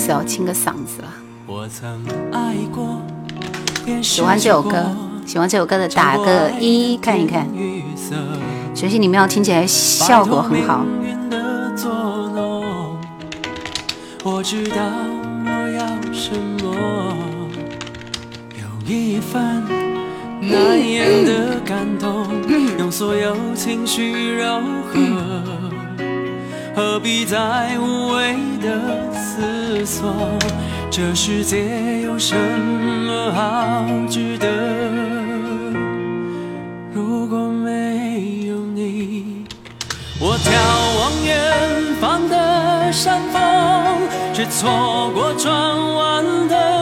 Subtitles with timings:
[0.00, 1.08] 不好意思哦，清个嗓子了。
[4.02, 4.86] 喜欢这首歌，
[5.26, 7.46] 喜欢这首歌的打个一看一看。
[8.74, 10.86] 学习你们要听起来效果很好。
[14.22, 14.76] 我知道
[15.44, 16.32] 我要什
[16.62, 16.74] 么，
[18.56, 19.62] 有一份
[20.40, 22.26] 难言的感动，
[22.78, 24.98] 用所有情绪柔和，
[26.80, 30.14] 何必再无谓的思索？
[30.90, 34.48] 这世界有什么好值得？
[36.94, 39.44] 如果没有你，
[40.18, 40.48] 我眺
[41.00, 43.38] 望远方的山峰，
[44.32, 46.79] 却错过转弯的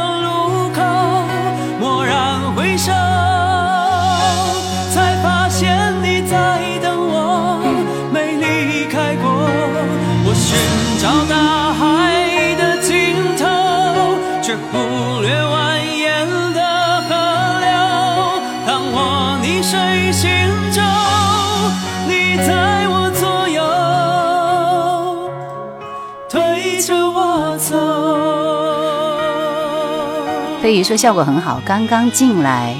[30.78, 30.80] 走。
[30.80, 32.74] 飞鱼说效果很好，刚刚进来。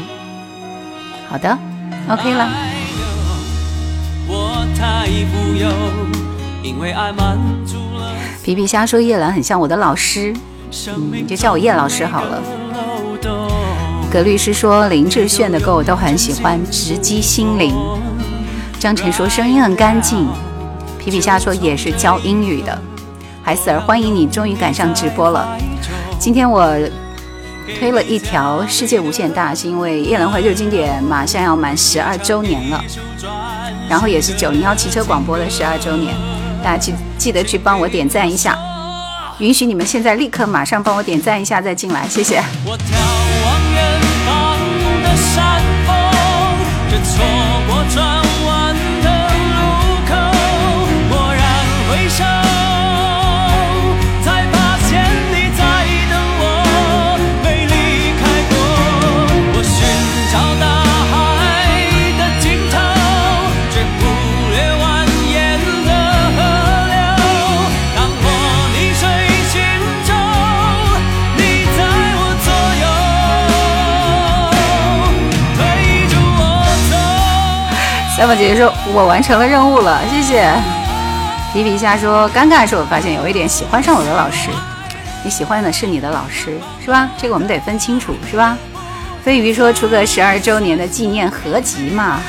[1.28, 1.58] 好的
[2.08, 2.48] ，OK 了。
[4.28, 5.68] 我太富有，
[6.62, 8.12] 因为爱满足了。
[8.44, 10.32] 皮皮虾说叶兰很像我的老师，
[10.86, 12.40] 嗯，就叫我叶老师好了。
[14.10, 17.74] 葛律师说林志炫的歌我都很喜欢，直击心灵。
[18.78, 20.26] 张晨说声音很干净。
[20.98, 22.78] 皮皮虾说也是教英语的。
[23.42, 25.58] 海思儿欢迎你，终于赶上直播了。
[26.18, 26.74] 今天我
[27.76, 32.82] 推了一条世界无限大，是因为夜兰怀旧经典马上要满十二周年了，
[33.88, 36.14] 然后也是九零幺汽车广播的十二周年，
[36.62, 38.58] 大家记记得去帮我点赞一下。
[39.38, 42.42] 允许你们现在立刻马上帮我点赞一下再进来，谢谢。
[42.64, 42.92] 我眺
[43.44, 44.58] 望远方
[45.02, 45.94] 的山峰，
[46.90, 47.24] 却错
[47.68, 48.17] 过转
[78.18, 78.26] 走。
[78.26, 80.52] 三宝姐姐说：“我完成了任务了，谢谢。”
[81.54, 84.50] 皮皮虾说：“尴尬是我发现有一点喜欢上我的老师，
[85.24, 87.08] 你喜欢的是你的老师是吧？
[87.16, 88.58] 这个我们得分清楚是吧？”
[89.22, 92.20] 飞鱼说：“出个十二周年的纪念合集嘛？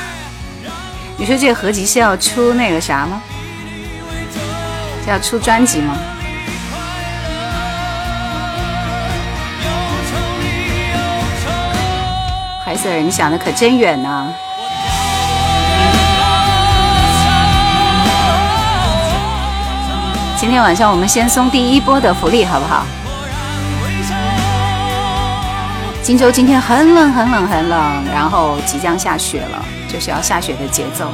[1.16, 3.20] 你说这个合集是要出那个啥吗？
[5.04, 5.96] 是要出专辑吗？”
[12.64, 14.32] 海瑟尔，你想的可真远呐。
[20.40, 22.86] 今天晚上我们先送第一波的福利，好不好？
[26.02, 31.04] 荆州今天很冷，很冷，很冷，然后即将下雪了，就是要下雪的节奏。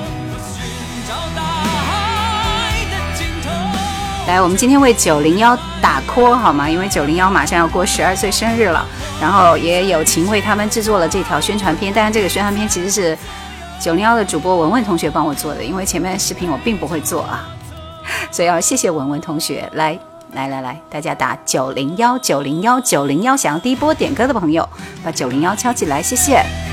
[4.29, 6.71] 来，我们今天为九零幺打 call 好吗？
[6.71, 8.87] 因为九零幺马上要过十二岁生日了，
[9.21, 11.93] 然后也友情为他们制作了这条宣传片。
[11.93, 13.19] 但是这个宣传片其实是
[13.81, 17.45] 九零幺的主播文文同学帮我做的，因为前面的视频我并不会做啊，
[18.31, 19.69] 所以要谢谢文文同学。
[19.75, 19.99] 来，
[20.33, 24.69] 来，来，来，大家打九零幺九零幺九零幺，想要第一波点歌的朋友，
[25.05, 26.66] 把九零幺敲起来，谢谢。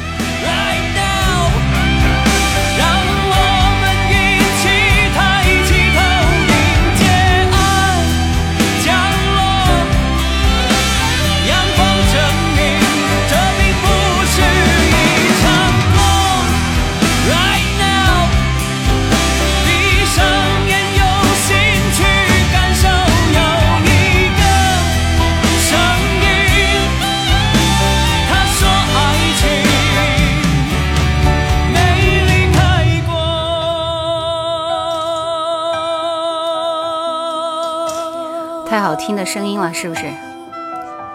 [38.83, 40.01] 好听的声音了，是不是？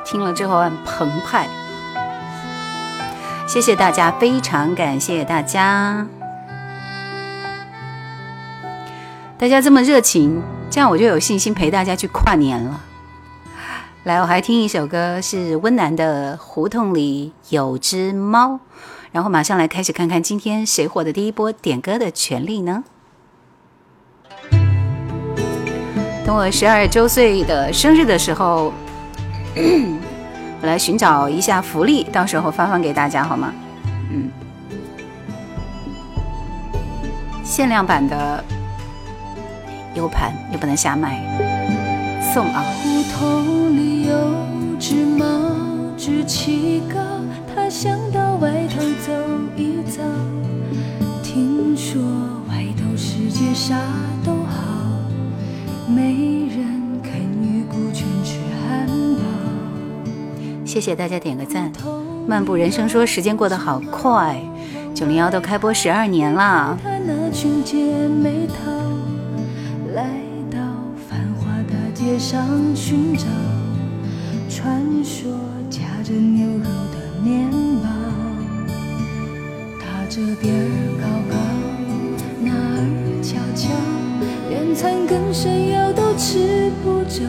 [0.03, 1.47] 听了之后很澎湃。
[3.47, 6.07] 谢谢大家，非常感谢大家，
[9.37, 12.81] 大家这么热情，这样我就有信心陪大家去跨年了。
[14.05, 18.53] 来，我还听一首歌，是温岚的《胡同里有只猫》，
[19.13, 22.85] 然后马上来开始看看今天谁获得第一波点歌的权利呢？
[26.29, 28.71] 等我十二周岁的生日的时候，
[29.57, 33.51] 我来寻找一下福利，到时候发放给大家好吗？
[34.11, 34.29] 嗯，
[37.43, 38.45] 限量版的
[39.95, 41.19] U 盘又不能瞎卖，
[42.35, 42.63] 送啊！
[42.83, 44.15] 胡同里有
[44.79, 45.25] 只猫，
[45.97, 47.01] 志气高，
[47.55, 49.15] 它想到外头走
[49.57, 50.03] 一走。
[51.23, 52.03] 听说
[52.51, 53.79] 外头世界啥
[54.23, 54.33] 都
[60.65, 61.73] 谢谢大家点个赞。
[62.27, 64.41] 漫步人生说时间过得好快，
[64.95, 66.79] 九零幺都开播十二年了。
[69.95, 70.05] 来
[70.51, 70.59] 到
[71.09, 72.47] 繁华大街上
[72.77, 73.25] 寻找
[74.49, 75.33] 传说
[75.69, 77.51] 夹着牛肉的面
[77.83, 77.89] 包，
[79.81, 80.69] 他这边儿
[81.01, 81.37] 高高，
[82.41, 82.55] 那儿
[83.23, 83.69] 悄悄，
[84.79, 87.25] 连残根山药都吃不着。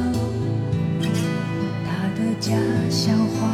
[1.84, 2.52] 他的家
[2.92, 3.50] 乡话。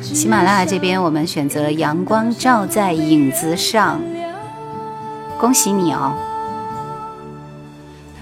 [0.00, 4.00] 喜马拉雅这边，我们选择阳光照在影子上，
[5.40, 6.14] 恭喜你哦！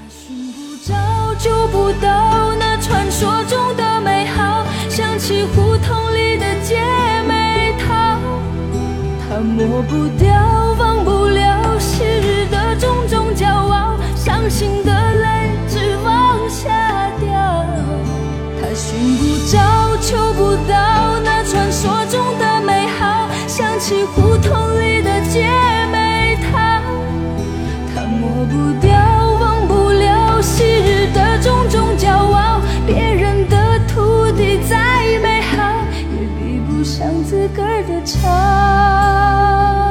[0.08, 0.94] 寻不着，
[1.38, 6.80] 就不到那传说中的美好，想起胡同里的姐
[7.28, 8.18] 妹淘，
[9.28, 10.34] 他抹不掉，
[10.78, 13.73] 忘不了昔日的种种骄傲，
[14.24, 17.28] 伤心的泪只往下掉。
[18.58, 19.60] 他寻不着，
[20.00, 21.44] 求不到那。
[21.44, 25.46] 传说中的美好，想起胡同里的姐
[25.92, 26.56] 妹淘，
[27.94, 28.96] 她抹不掉，
[29.40, 32.62] 忘不了昔日的种种骄傲。
[32.86, 35.84] 别人的土地再美好，
[36.18, 39.83] 也比不上自个儿的巢。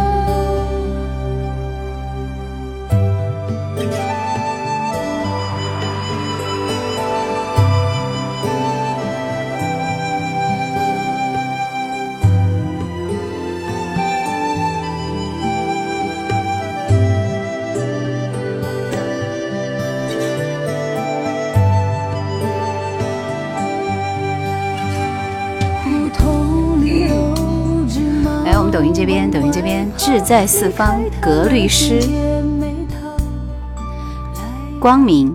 [28.83, 32.01] 抖音这边，抖音这边，志在四方，格律诗，
[34.77, 35.33] 光明。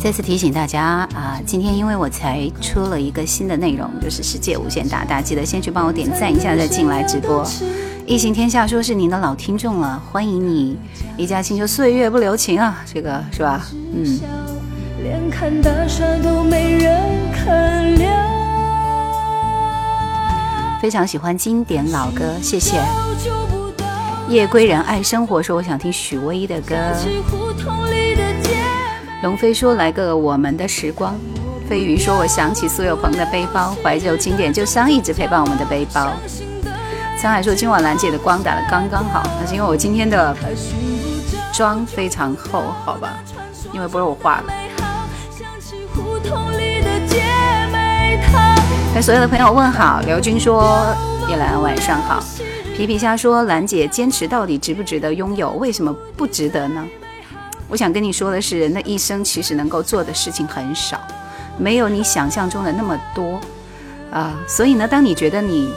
[0.00, 7.46] 再次提醒大家啊，今天因为我才出了一个新的内容，就是世界无限大，大家记得先去帮我点赞一下，再进来直播。
[8.06, 10.78] 异行天下说是您的老听众了，欢迎你。
[11.18, 13.68] 一家亲就岁月不留情啊，这个是吧？
[13.94, 14.18] 嗯。
[15.38, 17.00] 连看大厦都没人
[17.32, 18.08] 肯留。
[20.80, 22.82] 非常喜欢经典老歌，谢谢。
[24.28, 26.74] 夜归人爱生活说我想听许巍的歌。
[29.22, 31.14] 龙飞说来个我们的时光。
[31.68, 36.12] 飞鱼说我想起苏有朋的背包，怀旧经典就像一直陪伴我们的背包。
[37.20, 40.36] 沧海说今晚兰姐的光打的刚刚好，那是因为我今天的
[41.52, 43.18] 妆非常厚，好吧？
[43.72, 44.52] 因为不是我画的。
[49.00, 50.94] 所有的朋友问好，刘军说
[51.30, 52.20] ：“叶兰晚上好。”
[52.76, 55.52] 皮皮虾说：“兰姐坚持到底值不值得拥有？
[55.52, 56.84] 为什么不值得呢？”
[57.68, 60.98] 我想跟你说的是，人的一生其实能够做的事情很少，
[61.56, 63.40] 没有你想象中的那么多
[64.10, 64.34] 啊。
[64.48, 65.72] 所以呢，当你觉得你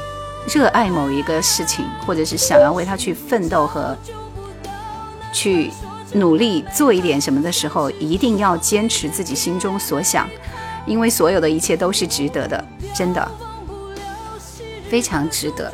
[0.47, 3.95] 热爱某一个事情，或者是想要为他去奋斗和
[5.31, 5.69] 去
[6.13, 10.27] 努力做一点什么的时候，一定要坚持自己心中所想。
[10.87, 13.31] 因为所有的一切都是值得的，真的
[14.89, 15.71] 非常值得。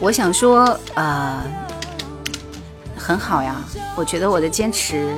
[0.00, 1.42] 我想说，呃，
[2.96, 3.56] 很好呀。
[3.94, 5.14] 我觉得我的坚持，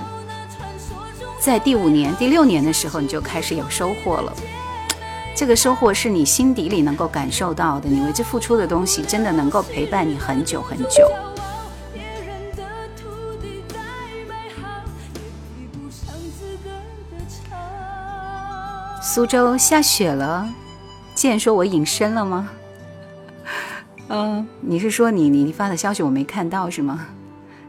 [1.41, 4.33] 在第五年、第六年的时候，你就开始有收获了。
[5.37, 11.09] 这个收获是你心底里能够感受到的，你为之付出的东西，真的能够陪伴你很久很久。
[19.15, 20.53] 苏州下雪了，
[21.15, 22.51] 剑说：“我隐身了吗？”
[24.11, 27.07] 嗯，你是说你你发的消息我没看到是吗？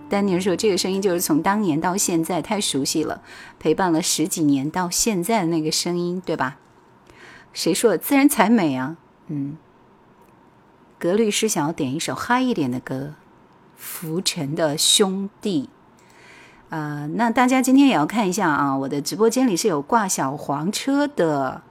[0.09, 3.21] 丹尼尔说：“这个声音就是从当年到现在太熟悉了，
[3.59, 6.57] 陪伴了十几年到现在的那个声音，对吧？”
[7.53, 7.99] 谁说的？
[7.99, 8.97] 自然才美啊！
[9.27, 9.57] 嗯，
[10.97, 13.13] 格律师想要点一首嗨一点的歌，
[13.77, 15.69] 《浮沉的兄弟》。
[16.75, 21.61] 呃，那大家今天也要看一下啊，我的直播间里是有挂小黄车的，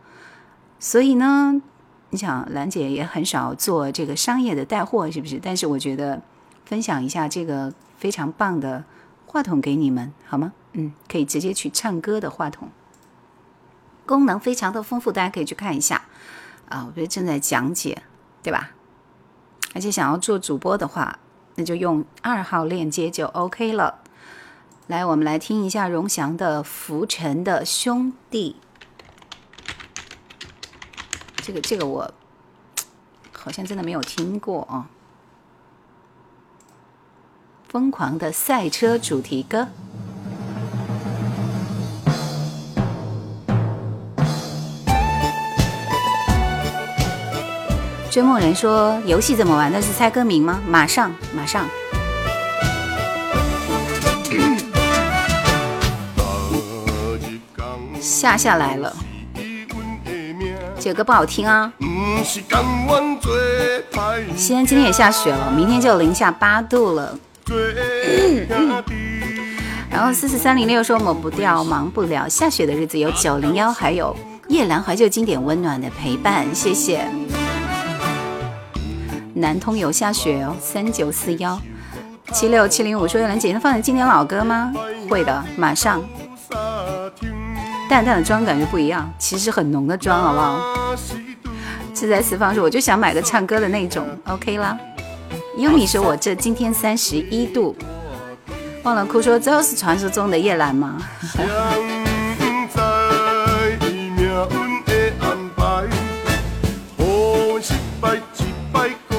[0.80, 1.60] 所以呢，
[2.08, 5.38] 你想兰姐也很少做这个商业的带货，是不是？
[5.42, 6.22] 但是我觉得
[6.64, 8.82] 分享一下这个非常棒的
[9.26, 10.54] 话筒给你们，好吗？
[10.72, 12.70] 嗯，可以直接去唱歌的话筒，
[14.06, 16.00] 功能非常的丰富，大家可以去看一下
[16.70, 16.86] 啊。
[16.88, 18.02] 我觉得正在讲解，
[18.42, 18.70] 对吧？
[19.74, 21.18] 而且想要做主播的话，
[21.56, 23.96] 那就用二号链接就 OK 了。
[24.86, 28.56] 来，我们来听一下荣祥的《浮沉的兄弟》。
[31.42, 32.12] 这个这个我
[33.32, 34.86] 好像真的没有听过啊！
[37.66, 39.68] 疯狂的赛车主题歌。
[48.10, 49.72] 追梦人说：“游戏怎么玩？
[49.72, 51.66] 那是猜歌名吗？”马上，马上。
[58.24, 58.96] 下下来了。
[60.80, 61.70] 这歌不好听啊！
[64.34, 67.18] 西安今天也下雪了，明天就零下八度了。
[69.90, 72.26] 然后四四三零六说抹不掉，忙不了。
[72.26, 74.16] 下雪的日子有九零幺，还有
[74.48, 77.06] 夜兰怀旧经典温暖的陪伴，谢谢。
[79.34, 81.60] 南通有下雪哦，三九四幺
[82.32, 84.72] 七六七零五说叶兰姐能放点经典老歌吗？
[85.10, 86.02] 会的，马上。
[87.88, 90.96] 淡淡的妆感觉不一样，其实很浓的妆，好不好？
[91.92, 94.76] 自在四方说，我就想买个唱歌的那种，OK 啦。
[95.58, 97.76] 优米说，我这今天三十一度，
[98.82, 101.00] 忘了哭说，这是传说中的夜兰吗？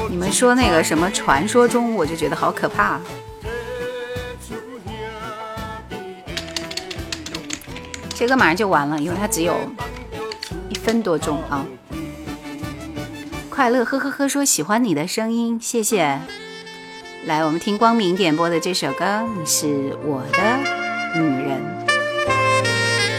[0.09, 2.99] 你们说那个什么传说中，我就觉得好可怕。
[8.15, 9.53] 这个马上就完了，因为它只有
[10.69, 11.65] 一分多钟啊！
[13.49, 16.21] 快乐呵呵呵说喜欢你的声音，谢谢。
[17.25, 19.03] 来，我们听光明点播的这首歌，
[19.37, 20.39] 《你是我的
[21.19, 21.61] 女人》。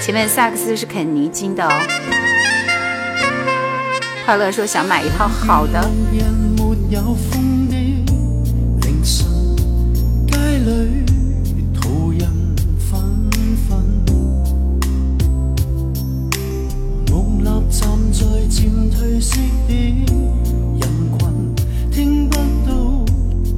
[0.02, 1.70] 前面萨克斯是肯尼金的哦。
[4.24, 5.90] 快乐说想买一套好的。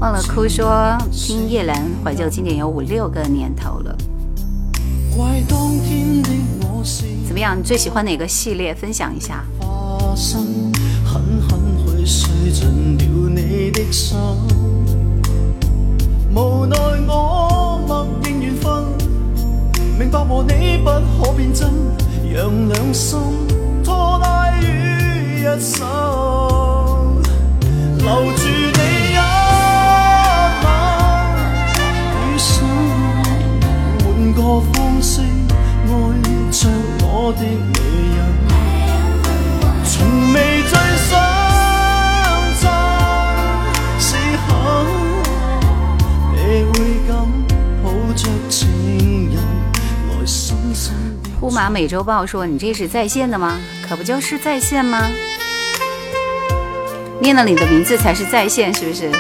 [0.01, 3.97] 忘了哭说听叶兰怀旧经典有五六个年头了。
[7.27, 7.59] 怎么样？
[7.59, 8.73] 你最喜欢哪个系列？
[8.73, 9.45] 分享一下。
[22.33, 23.19] 让两心
[23.83, 24.88] 拖拉于
[25.49, 27.17] 一手，
[27.99, 28.81] 留住你
[29.13, 29.17] 一
[30.63, 30.67] 晚，
[32.13, 32.47] 余生
[34.05, 34.41] 换个
[34.73, 35.23] 方式
[35.87, 35.91] 爱
[36.53, 36.69] 着
[37.01, 37.77] 我的女
[38.15, 38.19] 人，
[39.85, 39.97] 从
[40.35, 40.73] 未最
[41.09, 41.17] 想。
[51.41, 53.57] 呼马美洲豹说：“你这是在线的吗？
[53.89, 55.09] 可不就是在线吗？
[57.21, 59.11] 念了你的名字才是在线，是不是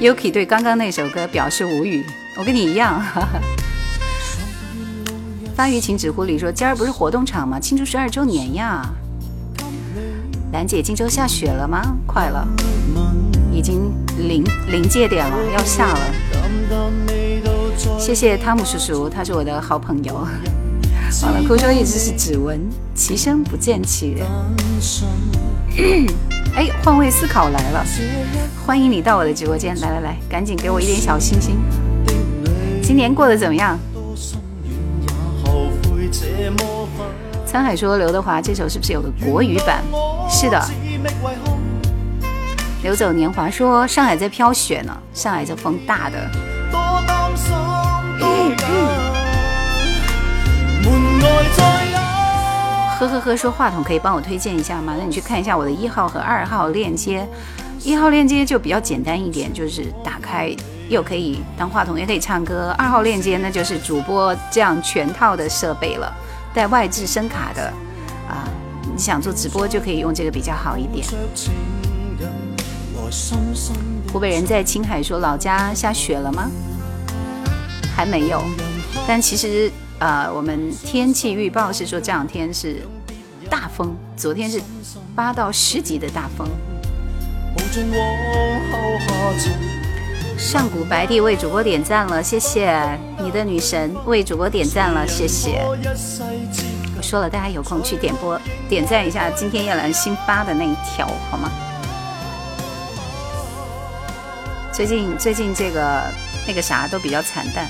[0.00, 2.04] ？”Yuki 对刚刚那首歌表示无语，
[2.36, 3.02] 我跟你一样。
[5.54, 7.60] 发鱼请指呼里说：“今儿不是活动场吗？
[7.60, 8.84] 庆祝十二周年呀！”
[10.52, 11.80] 兰姐，荆州下雪了吗？
[12.06, 12.46] 快了，
[13.52, 16.00] 已经临临界点了，要下了。
[17.98, 20.26] 谢谢汤姆叔叔，他是我的好朋友。
[21.22, 24.26] 完了，哭说一直是指纹，其声不见其人。
[26.54, 27.86] 哎，换位思考来了，
[28.66, 31.56] 欢迎你到我的直播间，来来来，赶紧给我一点小心心。
[32.82, 33.78] 今年过得怎么样？
[37.46, 39.84] 沧海说刘德华这首是不是有个国语版？
[40.28, 40.60] 是的。
[42.82, 46.28] 流走年华说上海在飘雪呢，上海这风大的。
[53.02, 54.94] 呵呵呵，说话筒可以帮我推荐一下吗？
[54.96, 57.26] 那你去看一下我的一号和二号链接。
[57.82, 60.54] 一号链接就比较简单一点，就是打开
[60.88, 62.72] 又可以当话筒，也可以唱歌。
[62.78, 66.14] 二号链接那就是主播这样全套的设备了，
[66.54, 67.64] 带外置声卡的
[68.28, 68.46] 啊。
[68.82, 71.04] 你想做直播就可以用这个比较好一点。
[74.12, 76.48] 湖北人在青海说老家下雪了吗？
[77.96, 78.40] 还没有，
[79.08, 79.70] 但其实
[80.02, 82.82] 呃，我们天气预报是说这两天是
[83.48, 84.60] 大风，昨天是
[85.14, 86.48] 八到十级的大风。
[90.36, 95.64] 上古白帝为主播点赞了，谢谢你的女神为主播点赞了，谢谢。
[96.96, 98.36] 我说了，大家有空去点播
[98.68, 101.48] 点赞一下今天叶兰新发的那一条，好吗？
[104.72, 106.02] 最近最近这个
[106.48, 107.68] 那个啥都比较惨淡。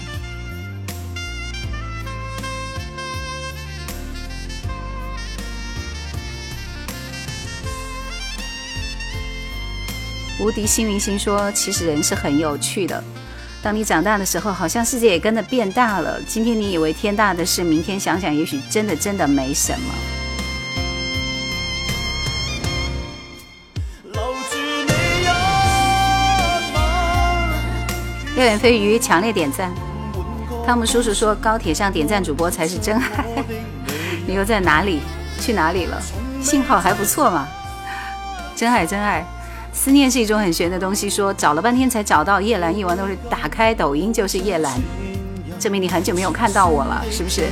[10.43, 13.01] 无敌幸运星说：“其实人是很有趣的。
[13.63, 16.21] 当你长大的时候，好像世界也跟着变大了。
[16.27, 19.95] 今天你以为天大的事，明天想想，也许真的真的没什么。”
[28.35, 29.71] 六眼飞鱼强烈点赞。
[30.67, 33.25] 汤姆叔叔说：“高铁上点赞主播才是真爱。”
[34.27, 34.99] 你又在哪里？
[35.41, 36.03] 去哪里了？
[36.43, 37.47] 信号还不错嘛。
[38.57, 39.25] 真爱，真爱。
[39.85, 41.11] 思念是一种很玄的东西。
[41.11, 44.81] 说找了半天才找到叶兰，一晚都是打开抖音就是叶兰，
[45.59, 47.49] 证明你很久没有看到我了，是不是？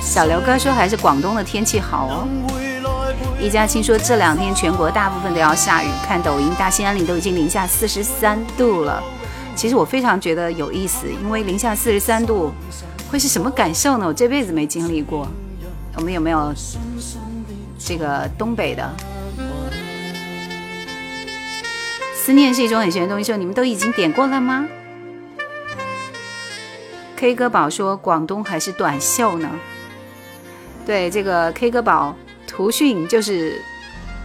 [0.00, 2.26] 小刘哥说还是广东的天气好哦。
[3.38, 9.02] 一家亲说这两天全国大部分都要下雨，看抖音大兴安岭都已经零下四十三度了。
[9.54, 12.50] 其实我非常觉得有意思，因为零下四十三度
[13.10, 14.06] 会是什么感受呢？
[14.06, 15.28] 我这辈子没经历过。
[15.96, 16.52] 我们有没有
[17.78, 18.90] 这个东北的？
[22.14, 24.66] 思念是一种很玄的东西，说你们都已经点过了吗
[27.16, 29.50] ？K 歌宝说广东还是短袖呢？
[30.86, 32.14] 对，这个 K 歌宝
[32.46, 33.60] 图讯就是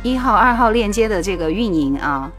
[0.03, 2.32] 一号、二号链接的这个运营啊，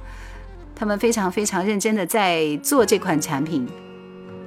[0.75, 3.69] 他们非常非常认真的在做这款产品，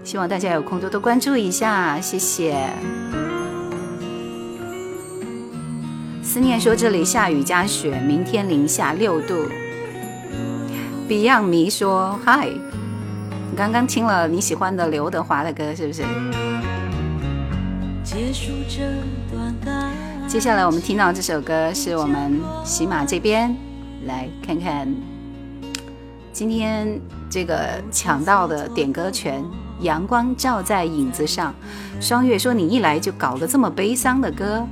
[0.03, 2.69] 希望大家有空多多关注一下，谢谢。
[6.31, 9.35] 思念说：“这里下雨加雪，明天零下六度。
[11.09, 16.03] ”Beyond 迷说：“嗨，你刚刚听了你喜欢的刘德华的歌是不是？”
[20.25, 23.53] 接下来我们听到这首歌是我们喜马这边
[24.05, 24.87] 来看看
[26.31, 26.97] 今天
[27.29, 29.43] 这个抢到的点歌权，
[29.81, 31.53] 《阳光照在影子上》。
[32.01, 34.65] 双月说：“你一来就搞个这么悲伤的歌。”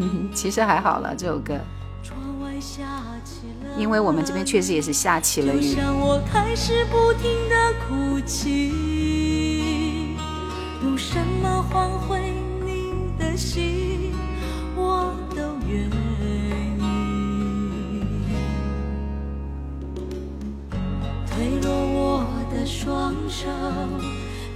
[0.34, 1.58] 其实还好了，这首歌，
[3.76, 5.76] 因为我们这边确实也是下起了雨。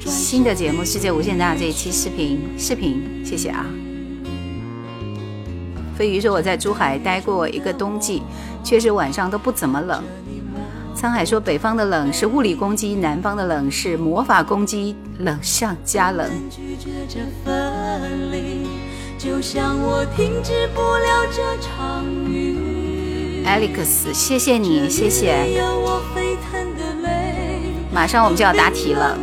[0.06, 3.64] 新的节目《世界无限大》这一期视频，视频，谢谢啊。
[5.96, 8.22] 飞鱼说：“我在珠海待过一个冬季，
[8.62, 10.02] 确实晚上都不怎么冷。”
[10.96, 16.28] 沧海说：“北方的冷是物理攻击，南方的冷是魔法攻击，冷上加冷。”
[23.46, 25.62] Alex，谢谢你，谢谢。
[27.92, 29.18] 马上我们就要答题了，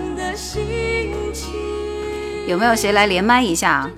[2.48, 3.90] 有没有谁来连麦一下？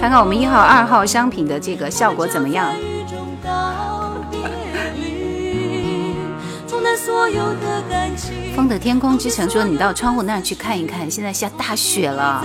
[0.00, 2.72] 看看我们一号、二号商品的这个效果怎么样？
[8.56, 12.42] 风的天空之城说：“你到窗户那儿去看一看，现在下大雪了。”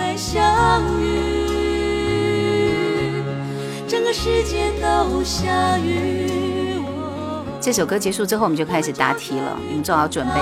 [7.61, 10.33] 这首歌结束之后，我们就开始答题了，你们做好准备。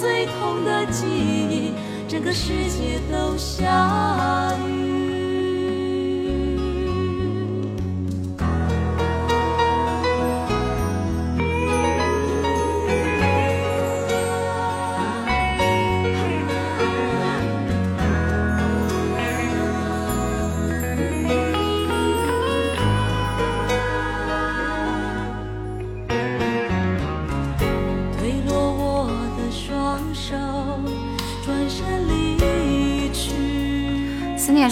[0.00, 1.72] 最痛的记忆，
[2.08, 4.95] 整个世界都下雨。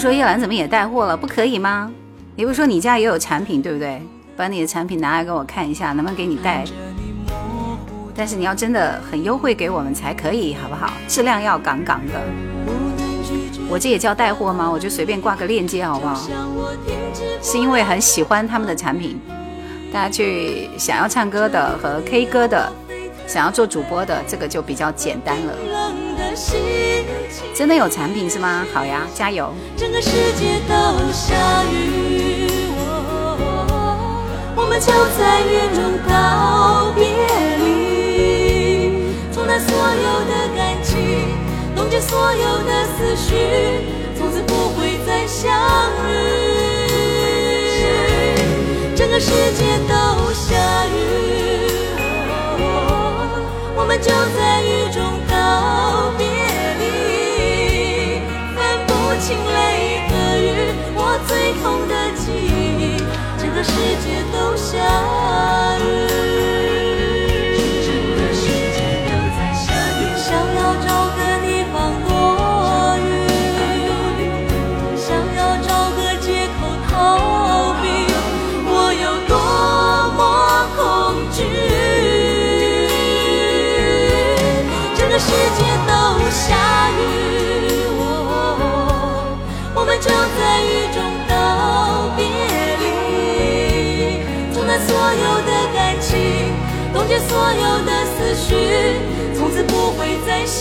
[0.05, 1.17] 说叶兰怎么也带货了？
[1.17, 1.91] 不可以吗？
[2.35, 3.99] 你不是说你家也有产品对不对？
[4.37, 6.63] 把你的产品拿来给我看一下，能不能给你带？
[8.15, 10.93] 但是你要真的很优惠给我们才可以，好不好？
[11.07, 12.21] 质量要杠杠的。
[13.67, 14.69] 我这也叫带货吗？
[14.69, 16.21] 我就随便挂个链接好不好？
[17.41, 19.19] 是因为很喜欢他们的产品，
[19.91, 22.71] 大家去想要唱歌的和 K 歌的，
[23.25, 26.04] 想要做主播的，这个就比较简单了。
[27.53, 28.65] 真的有产品是吗？
[28.73, 29.53] 好呀，加油！
[29.77, 30.73] 整个世界都
[31.13, 31.33] 下
[31.71, 32.51] 雨，
[34.55, 37.07] 我们就在雨中告别
[37.63, 40.95] 离，冲淡所有的感情，
[41.73, 43.35] 冻结所有的思绪，
[44.17, 45.49] 从此不会再相
[46.09, 46.13] 遇。
[48.93, 49.93] 整个世界都
[50.33, 50.55] 下
[50.87, 50.97] 雨，
[53.77, 55.04] 我们就在雨中
[64.75, 65.64] 家。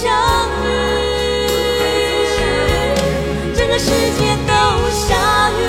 [0.04, 0.12] 相
[0.60, 0.68] 遇。
[3.56, 4.52] 整个世界都
[4.92, 5.16] 下
[5.50, 5.62] 雨，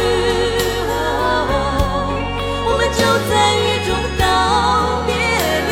[2.67, 2.99] 我们就
[3.31, 4.23] 在雨中道
[5.07, 5.15] 别
[5.69, 5.71] 离，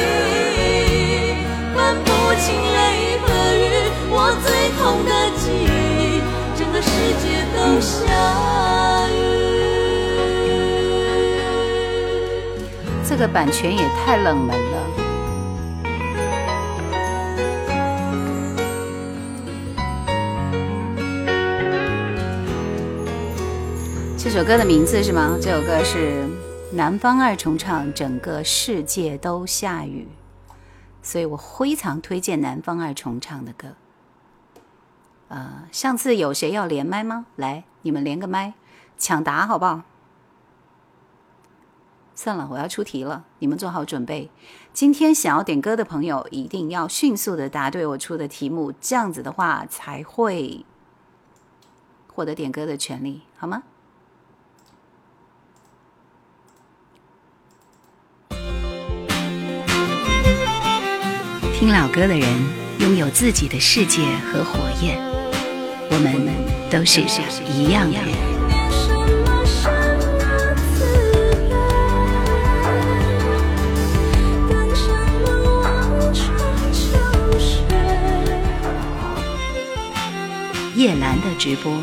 [1.75, 2.07] 分不
[2.39, 3.61] 清泪和雨，
[4.09, 4.47] 我最
[4.79, 6.23] 痛的记忆，
[6.57, 6.87] 整个世
[7.19, 7.59] 界都。
[7.81, 7.91] 下
[9.09, 9.11] 雨。
[13.05, 15.02] 这个版权也太冷门了。
[24.23, 25.37] 这首歌的名字是吗？
[25.41, 26.25] 这首歌是
[26.71, 30.07] 南方二重唱《整个世界都下雨》，
[31.01, 33.73] 所以我非常推荐南方二重唱的歌。
[35.27, 37.25] 呃，上次有谁要连麦吗？
[37.35, 38.53] 来，你们连个麦，
[38.97, 39.81] 抢答好不好？
[42.15, 44.31] 算了，我要出题了，你们做好准备。
[44.71, 50.65] 今天想要点歌的朋友，一定要迅速的答对我出的题目，这样子的话才会
[52.07, 53.63] 获得点歌的权利，好吗？
[61.65, 62.27] 听老歌的人
[62.79, 64.99] 拥有自己的世界和火焰。
[65.89, 66.27] 我们
[66.69, 66.99] 都是
[67.47, 68.09] 一样的人。
[80.75, 81.81] 叶兰的直播，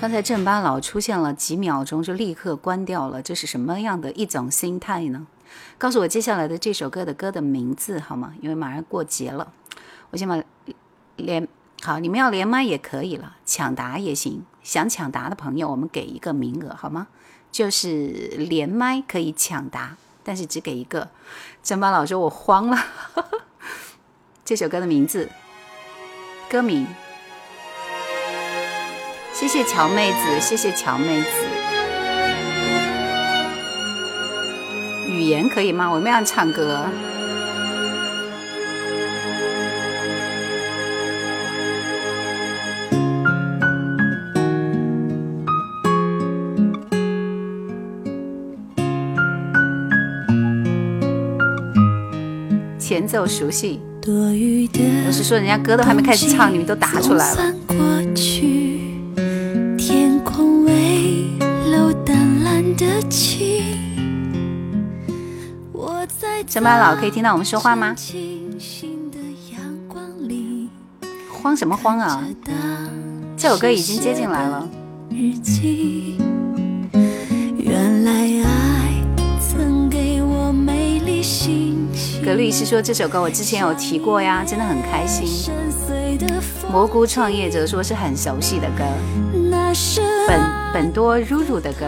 [0.00, 5.26] 刚才正八老出现了几秒钟就立刻关掉了，这是什么样的一种心态呢？
[5.78, 8.34] 告诉我接下来的这首歌的歌的名字好吗？
[8.40, 9.52] 因为马上过节了，
[10.10, 10.42] 我先把
[11.16, 11.48] 连。
[11.84, 14.44] 好，你们要连麦也可以了，抢答也行。
[14.62, 17.08] 想抢答的朋友，我们给一个名额好吗？
[17.50, 18.06] 就是
[18.38, 21.08] 连麦可以抢答，但是只给一个。
[21.60, 22.78] 郑巴老师，我慌了。
[24.44, 25.28] 这首歌的名字，
[26.48, 26.86] 歌名。
[29.32, 31.51] 谢谢乔妹子，谢谢乔妹子。
[35.22, 35.88] 语言可以吗？
[35.88, 36.84] 我们要唱歌。
[52.80, 53.80] 前奏熟悉，
[55.06, 57.61] 我是说人家歌都还没开始唱，你们都答出来了。
[66.52, 67.96] 陈白老可以听到我们说话吗？
[71.42, 72.22] 慌什么慌啊？
[73.38, 74.68] 这首歌已经接进来了。
[77.56, 78.12] 原来
[78.44, 79.02] 爱
[79.40, 81.22] 曾给我美丽
[82.22, 85.50] 格律师说这首歌我之前有提过呀，真的很开心。
[86.70, 88.84] 蘑菇创业者说是很熟悉的歌，
[90.28, 90.38] 本
[90.74, 91.86] 本多如如的歌。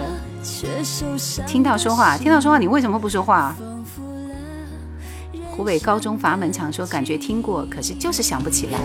[1.46, 3.54] 听到说话，听到说话，你为什么不说话？
[5.56, 8.80] 湖北高中阀门厂说感觉听过，可是就是想不起来。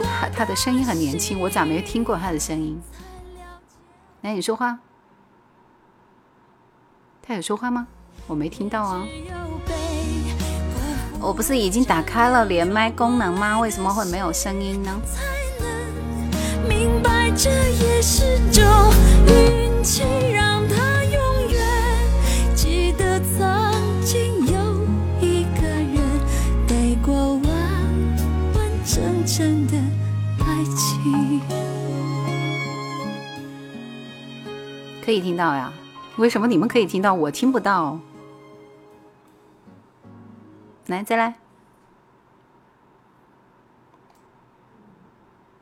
[0.00, 2.80] 他他的声音很年轻，我咋没听过他的声音？
[4.20, 4.78] 来，你说话。
[7.20, 7.88] 他有说话吗？
[8.28, 9.04] 我没听到啊！
[11.20, 13.58] 我不是已经打开了连麦功能吗？
[13.58, 15.00] 为什么会没有声音呢？
[16.68, 18.64] 明白这也是种
[19.26, 20.04] 运气。
[35.04, 35.72] 可以听到呀？
[36.16, 37.98] 为什么你们可以听到，我听不到？
[40.86, 41.34] 来，再来。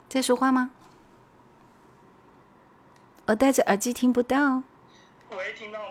[0.09, 0.71] 在说话吗？
[3.27, 4.63] 我戴着耳机听不到。
[5.31, 5.87] 喂，听到吗？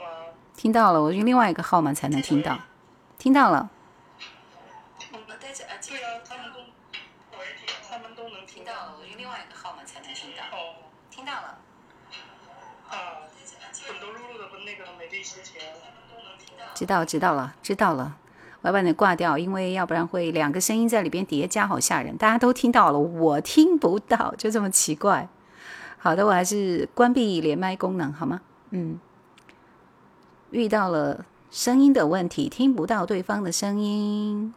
[0.56, 2.58] 听到了，我用另外一个号码才能听到。
[3.20, 3.70] 听到了。
[5.12, 5.92] 我戴着耳机。
[5.92, 6.60] 对啊，他们都，
[7.38, 7.46] 喂，
[7.88, 10.44] 他们都能听到了，我用另外一个号码才能听到。
[10.58, 10.76] 哦，
[11.12, 11.60] 听到了。
[12.90, 13.27] 啊，
[13.86, 15.62] 很多露露的那个美丽心情。
[16.74, 18.18] 知道，知道了，知道了。
[18.62, 22.18] 我要把你挂掉，因为要不然会两个声音在里边叠加，好吓人。
[22.18, 25.28] 大家都听到了，我听不到，就这么奇怪。
[25.98, 28.42] 好的，我还是关闭连麦功能，好吗？
[28.72, 29.00] 嗯，
[30.52, 34.54] 遇到了声音的问题，听不到对方的声音，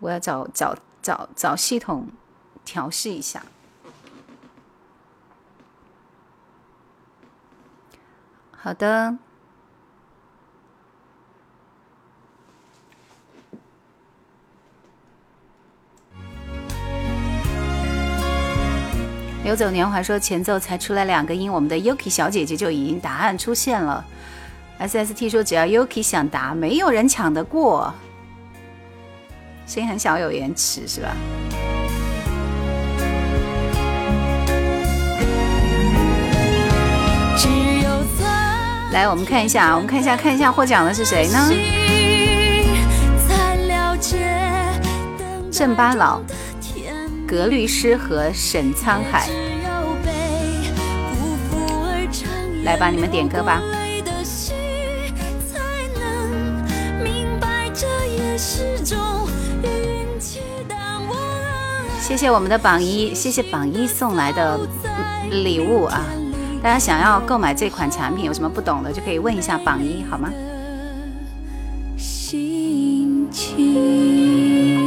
[0.00, 2.08] 我要找找找找系统
[2.64, 3.42] 调试一下。
[8.62, 9.12] 好的。
[19.44, 24.04] 游走年华说前奏才出来两个音，我们的 Yuki 小姐姐就已经答案出现了。
[24.78, 27.92] SST 说只要 Yuki 想答，没有人抢得过。
[29.66, 31.16] 声音很小，有延迟是吧？
[38.92, 41.50] 来，我们看一下，我们看一下，看一下获奖的是谁呢？
[45.50, 46.20] 郑八老。
[47.26, 49.26] 格律诗和沈沧海，
[52.62, 53.62] 来吧，你们点歌吧。
[61.98, 64.60] 谢谢我们的榜一，谢谢榜一送来的
[65.30, 66.04] 礼物啊！
[66.62, 70.30] 大家想要购买这款产品，有什么不懂的就可以问一下榜一，好吗？
[71.98, 74.80] 心情。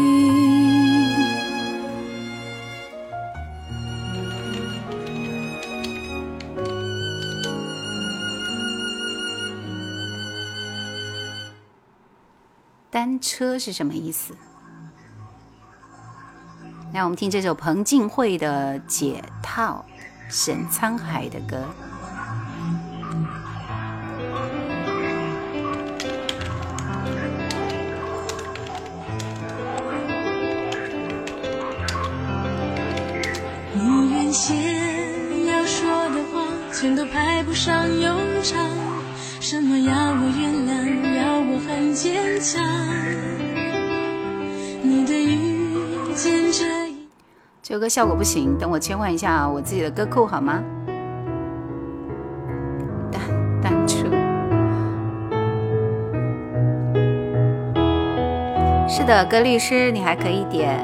[12.89, 14.33] 单车是什么意思？
[16.93, 19.83] 来，我们听这首彭靖惠的《解套》，
[20.29, 21.65] 沈沧海的歌。
[33.73, 38.69] 你原先要说的话，全都排不上用场。
[39.39, 41.15] 什么要我原谅？
[41.17, 42.63] 要我很坚强？
[44.81, 46.94] 你的遇见这
[47.67, 50.63] 这首歌效果不行，等我切换一下我自己的歌库好吗？
[53.12, 53.19] 单
[53.60, 54.06] 单车。
[58.88, 60.80] 是的，歌律师你还可以点。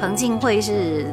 [0.00, 1.04] 彭靖慧是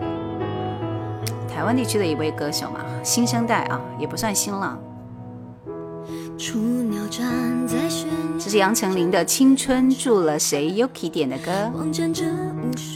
[1.54, 4.80] 台湾地区的一位歌手嘛，新生代啊，也不算新了。
[8.40, 11.52] 这是杨丞琳的《青春住了谁》，Yuki 点的歌。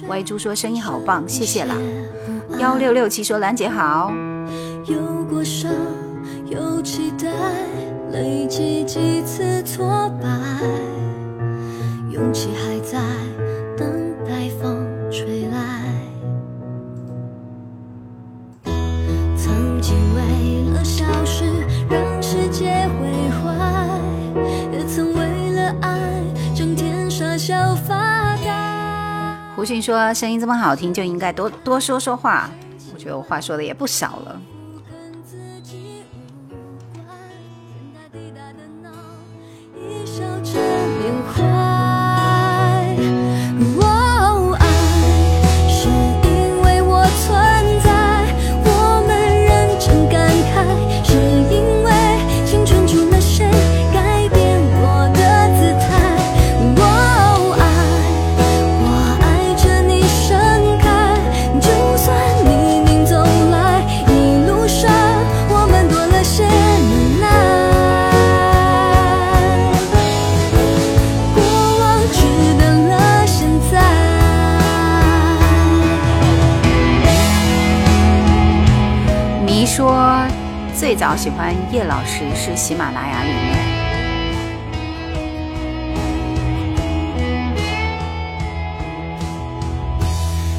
[0.07, 1.75] 歪猪说声音好棒，谢谢啦。
[2.59, 4.11] 幺六六七说兰姐好。
[4.85, 4.95] 有
[5.29, 5.71] 过伤，
[6.45, 7.27] 有期待，
[8.11, 10.29] 累积几次挫败，
[12.09, 12.99] 勇气还在
[13.77, 13.87] 等
[14.25, 15.83] 待风吹来。
[19.35, 21.43] 曾经为了小事
[21.89, 23.16] 让世界毁
[29.57, 32.47] 胡迅说：“声音这么好听，就应该多多说说话。”
[32.93, 34.39] 我觉得我话说的也不少了。
[82.07, 83.57] 叶老师是喜马拉雅里面。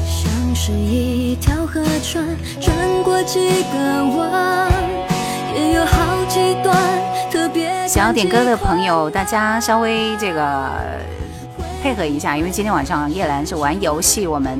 [0.05, 2.23] 像是一条河川，
[2.61, 4.71] 穿过几个弯，
[5.55, 6.75] 也有好几段
[7.31, 10.69] 特别想要点歌的朋友，大家稍微这个
[11.81, 14.59] 配合一下，因为今天晚上叶兰是玩游戏，我们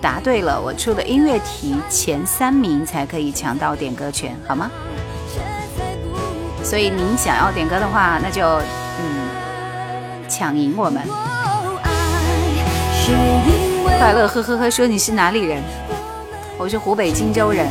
[0.00, 4.68] 答对了，我出的音乐题前三名才可以抢到点歌权，好吗？
[6.74, 8.44] 所以您想要点歌的话，那就
[8.98, 11.00] 嗯抢赢我们。
[13.96, 15.62] 快乐呵呵呵说你是哪里人？
[16.58, 17.68] 我是湖北荆州人。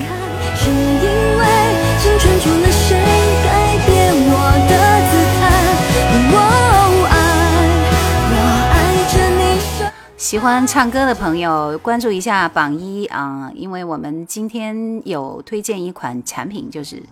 [10.16, 17.04] 喜欢唱歌的朋友关注一下榜一啊，因为我们今天有推荐一款产品，就是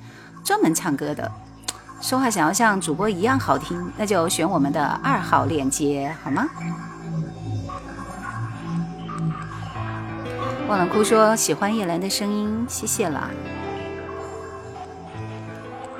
[0.46, 1.30] 专门唱歌的。
[2.02, 6.46] 说话想要像主播一样好听，那就选我们的二号链接好吗？
[10.68, 13.30] 忘了哭说喜欢叶兰的声音，谢谢啦。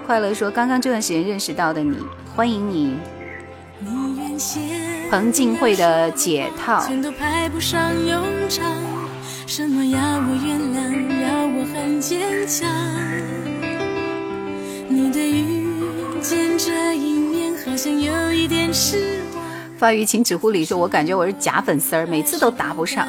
[0.06, 1.98] 快乐说刚刚这段时间认识到的你，
[2.36, 2.98] 欢迎你。
[5.10, 6.84] 彭靖慧的解套。
[19.78, 23.08] 发于请指护理说，我感觉我是假粉丝儿，每次都答不上。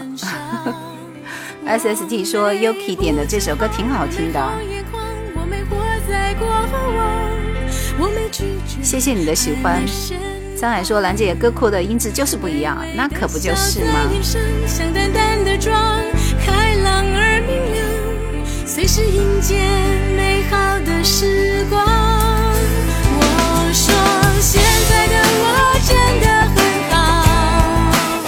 [1.66, 4.40] S S T 说，Yuki 点的这首歌挺好听的。
[8.82, 9.82] 谢谢你的喜欢。
[10.56, 14.08] 张海说，兰姐歌库的音质就是不一样，那可不就是吗？
[21.68, 22.31] 好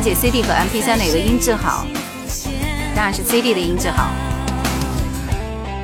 [0.00, 1.84] 兰姐，CD 和 MP3 哪个音质好？
[2.96, 4.08] 当然是 CD 的音质好。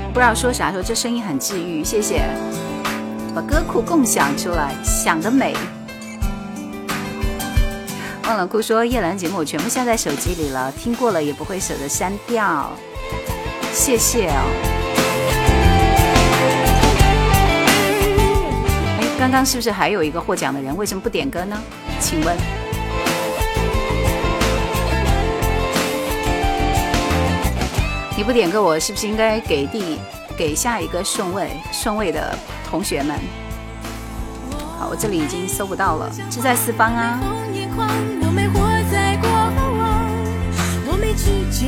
[0.09, 1.85] 不知道说啥，说这声音很治愈。
[1.85, 2.23] 谢谢，
[3.35, 5.55] 把歌库共享出来，想得美。
[8.27, 12.73] 忘了哭说叶兰节目我全部下在手机里了，听过了也不会舍得删掉，
[13.71, 14.41] 谢谢哦。
[18.99, 20.75] 哎，刚刚是不是还有一个获奖的人？
[20.75, 21.63] 为什么不点歌呢？
[22.01, 22.35] 请问，
[28.17, 29.99] 你不点歌，我是不是应该给第
[30.39, 32.35] 给下一个顺位顺位的
[32.69, 33.15] 同学们？
[34.79, 37.21] 好，我这里已经搜不到了，志在四方啊。
[41.19, 41.67] 拒绝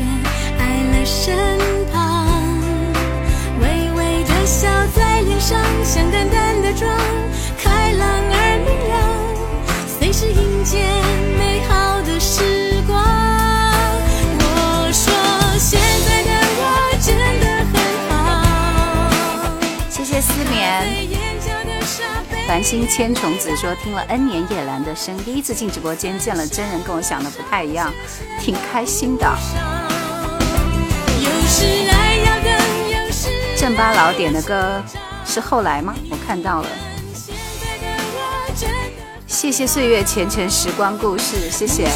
[0.59, 1.35] 爱了身
[1.91, 2.29] 旁，
[3.63, 6.91] 微微的笑在脸上，像淡淡的妆，
[7.57, 9.01] 开朗而明亮，
[9.99, 10.85] 随时迎接
[11.39, 11.58] 美
[22.49, 27.93] 繁星千重子说听了 N 年叶兰的声，第一次进直播间见了真人，跟我想的不太一样，
[28.41, 29.31] 挺开心的。
[33.55, 34.83] 郑八老点的歌
[35.27, 35.95] 是后来吗？
[36.09, 36.69] 我看到了。
[39.27, 41.87] 谢谢岁月前尘时光故事，谢谢。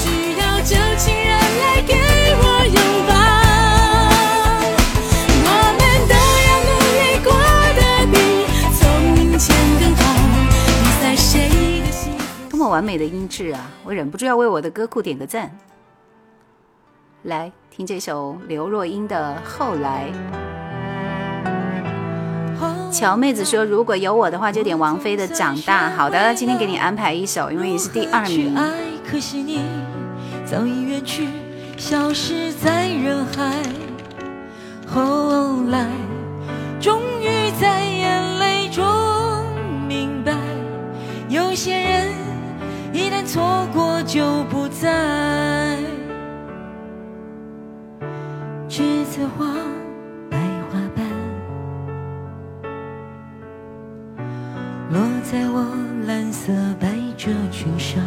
[12.62, 13.68] 么完美的音质啊！
[13.82, 15.50] 我忍不住要为我的歌库点个赞。
[17.22, 20.06] 来听这首刘若英的《后来》。
[22.92, 28.54] 乔妹子说：“如果有我的话，就点王菲的《长大》。”好的，今天给你安排一首，因为你是第二名。
[29.10, 29.62] 可惜你
[30.44, 31.26] 早已远去，
[31.76, 33.60] 消失在人海。
[34.86, 35.88] 后来，
[36.80, 38.84] 终于在眼泪中
[39.88, 40.36] 明白，
[41.28, 42.21] 有些人。
[42.92, 45.78] 一旦错过就不再。
[48.68, 49.46] 栀子花，
[50.30, 50.38] 白
[50.70, 51.04] 花瓣，
[54.90, 55.66] 落在我
[56.06, 58.02] 蓝色百褶裙上。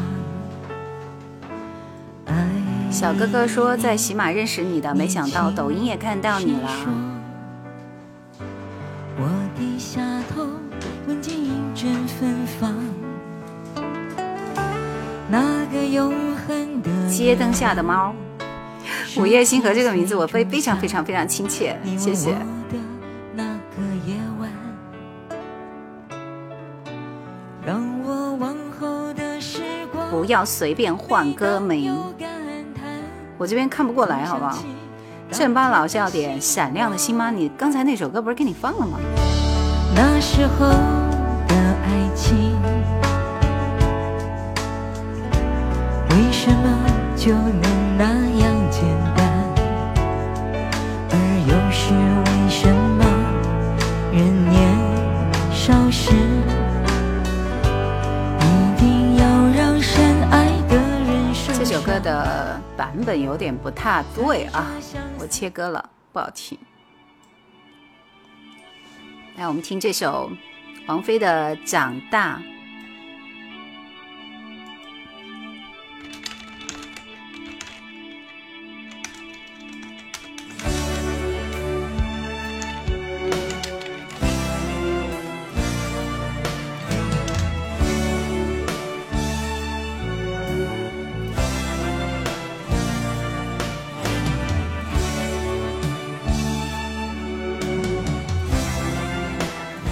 [2.92, 6.70] 小哥哥说在喜马认识你的，没想到抖音也看到你了。
[17.10, 18.14] 街灯下的猫，
[19.18, 22.36] 午夜星河这个名字我非非常非常非常亲切，谢谢。
[30.12, 31.94] 不要随便换歌名，
[33.38, 34.58] 我这边看不过来，好不好？
[35.32, 37.32] 正八老是要点闪亮的星吗？
[37.32, 38.98] 你刚才那首歌不是给你放了吗？
[39.96, 42.55] 那时候的爱情，
[47.26, 48.06] 就能那
[48.38, 48.84] 样简
[49.16, 49.26] 单？
[51.10, 51.14] 而
[51.50, 53.02] 又是为什么
[54.14, 54.16] 人
[54.52, 54.54] 年
[55.52, 56.14] 少时？
[61.58, 64.68] 这首歌的版本有点不太对啊，
[65.18, 66.56] 我切歌了，不好听。
[69.36, 70.30] 来，我们听这首
[70.86, 72.40] 王菲的《长大》。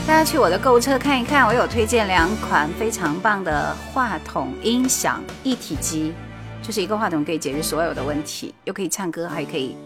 [0.06, 6.14] 大家去我的购物车看一看，我有推荐两款非常棒的话筒音响一体机，
[6.62, 9.78] 就是一个话筒可以解决所有的问题，又可以唱歌，还可以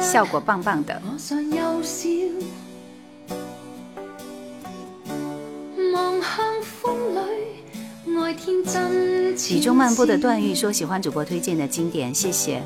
[0.00, 1.00] 效果棒棒的。
[9.48, 12.60] 雨中漫步的段誉说喜欢主播推荐的经典，谢谢。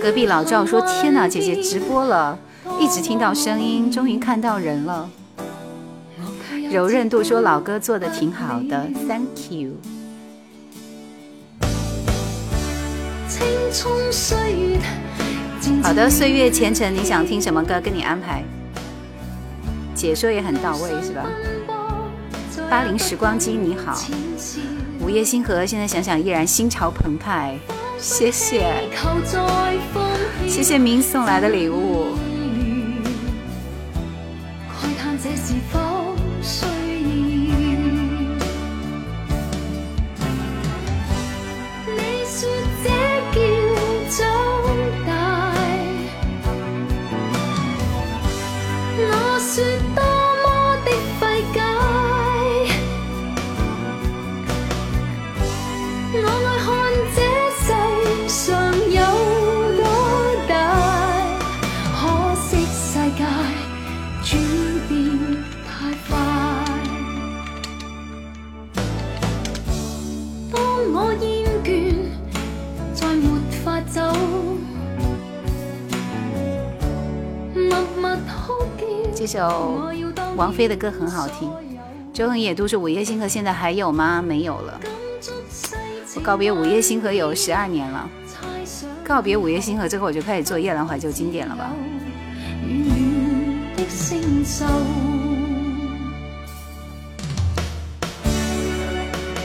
[0.00, 2.36] 隔壁老赵说天哪，姐姐直播了。
[2.78, 5.08] 一直听到声音，终于看到人了。
[6.70, 9.72] 柔韧度说老哥做的挺好的，Thank you。
[15.82, 17.80] 好的，岁月前程，你想听什么歌？
[17.80, 18.42] 跟你安排。
[19.94, 21.24] 解说也很到位，是吧？
[22.68, 23.98] 八零时光机你好，
[25.00, 27.56] 午夜星河，现在想想依然心潮澎湃。
[27.98, 28.74] 谢谢，
[30.46, 32.08] 谢谢明送来的礼物。
[79.28, 79.90] 这首
[80.36, 81.50] 王菲的歌很好听。
[82.14, 84.22] 周恒野都是午夜星河，现在还有吗？
[84.22, 84.80] 没有了。
[86.14, 88.08] 我告别午夜星河有十二年了。
[89.04, 91.72] 告别午夜星河之后，我就开始做夜兰怀旧经典了吧。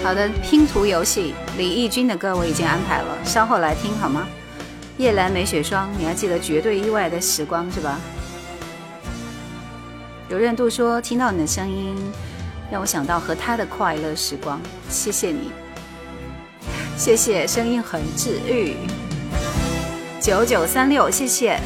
[0.04, 4.28] 好的，拼图游戏，李翊君的歌我已经安排了，稍后来听好吗？
[5.00, 8.00] 夜阑梅雪霜，你还记得绝对意外的时光是吧？
[10.32, 11.94] 刘任度说：“听到你的声音，
[12.72, 15.52] 让我想到和他的快乐时光。”谢谢你，
[16.98, 18.78] 谢谢，声音很治愈。
[20.22, 21.60] 九九三六，谢谢。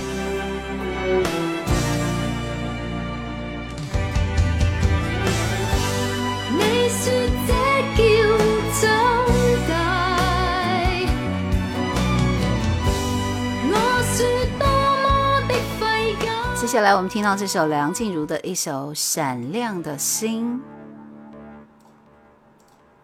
[16.66, 20.60] 接下来我们听到这首梁静茹的一首《闪亮的心》，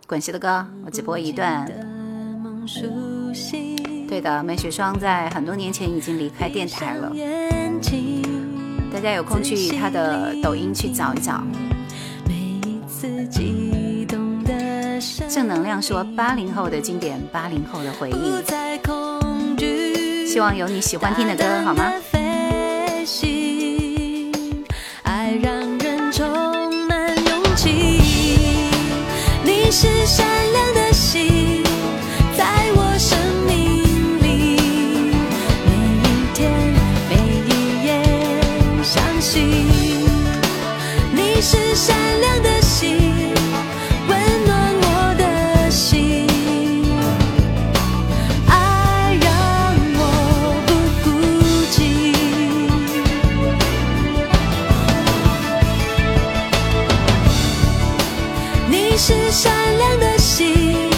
[0.08, 1.72] 滚石的歌，我只播一段。
[4.10, 7.12] 对的，梅雪霜在很多年前已经离开电台了，
[8.92, 11.44] 大家有空去她的抖音去找一找。
[15.30, 18.42] 正能量说八零后的经典，八零后的回忆，
[20.26, 21.94] 希望有你喜欢听的歌，好吗？
[25.32, 26.28] 爱让人充
[26.88, 27.70] 满勇气，
[29.46, 31.64] 你是闪亮的星，
[32.36, 32.44] 在
[32.76, 33.18] 我生
[33.48, 33.82] 命
[34.22, 34.60] 里，
[35.66, 35.72] 每
[36.04, 36.52] 一天，
[37.10, 37.16] 每
[37.48, 37.50] 一
[37.86, 38.04] 夜，
[38.84, 39.48] 相信
[41.14, 43.11] 你是闪亮的星。
[59.12, 60.90] 是善良的心，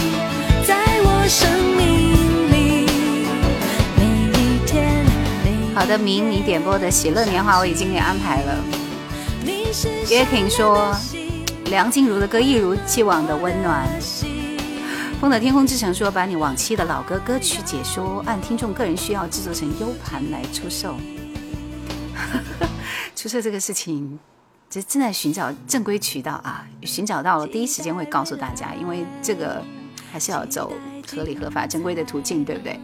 [0.64, 2.14] 在我生命
[2.52, 2.86] 里。
[3.96, 4.04] 每
[4.38, 5.04] 一天。
[5.74, 8.64] 好的，明你点播的《喜乐年华》我已经给安排了。
[10.08, 10.96] 约婷说
[11.66, 13.84] ：“梁静茹的歌一如既往的温暖。”
[15.20, 20.94] 风的天空之城说：“把你往期的老歌歌曲解说，按听众个人需要制作成 U 盘来出售。
[23.16, 24.20] ”出售这个事情，
[24.70, 26.66] 这正在寻找正规渠道啊！
[26.82, 29.62] 寻找到了，第一时间会告诉大家，因为这个
[30.10, 30.72] 还是要走
[31.08, 32.80] 合理、合法、正规的途径，对不对？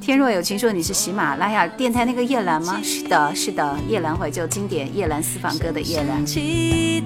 [0.00, 2.80] 天若有情说你是喜马拉雅电台那个叶兰吗？
[2.80, 6.24] 是的，是的，叶兰怀旧经典叶兰私房歌的叶兰。
[6.24, 7.04] 今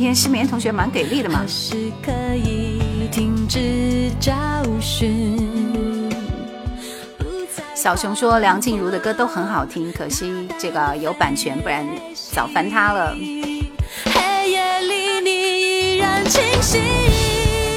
[0.00, 1.46] 天失眠同学蛮给力的嘛。
[2.02, 2.80] 可以
[3.12, 4.32] 停止找
[4.80, 5.53] 寻
[7.84, 11.86] 小熊说梁静茹的歌都很好听，可惜这个有版权，不然
[12.32, 13.14] 早翻他了。
[14.06, 16.80] 黑夜里你依然清醒。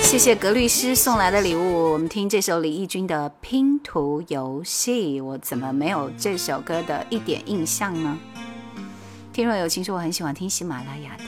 [0.01, 5.19] 谢谢格律师送来的礼物，我们听这首李翊君的《拼图游戏》。
[5.25, 8.17] 我怎么没有这首歌的一点印象呢？
[9.33, 11.25] 听若有情说我很喜欢听喜马拉雅的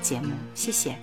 [0.00, 0.96] 节目，谢谢。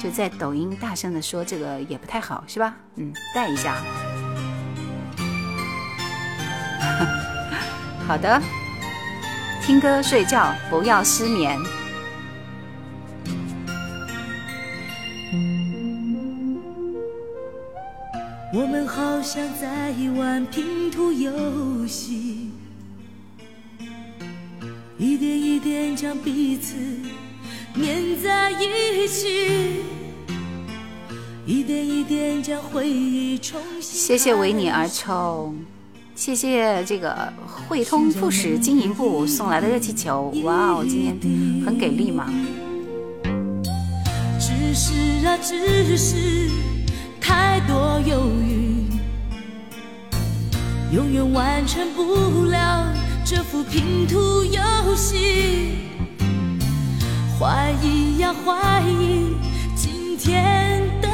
[0.00, 2.74] 就在抖音大声的说这个也不太好，是吧？
[2.96, 3.76] 嗯，带一下。
[8.06, 8.40] 好的，
[9.62, 11.58] 听歌睡觉，不要失眠。
[18.52, 22.52] 我们好像在玩拼图游戏，
[24.96, 26.76] 一点一点将彼此
[27.74, 29.82] 粘在一起，
[31.44, 34.00] 一点一点将回忆重新。
[34.00, 35.58] 谢谢为你而冲，
[36.14, 37.32] 谢谢这个
[37.68, 41.14] 汇通副使经营部送来的热气球，哇哦，今天
[41.66, 42.32] 很给力嘛。
[44.38, 46.50] 只是啊，只是。
[47.20, 48.84] 太多犹豫，
[50.92, 52.86] 永远完成不了
[53.24, 55.78] 这幅拼图游戏。
[57.40, 59.34] 怀疑呀怀疑，
[59.74, 61.08] 今天的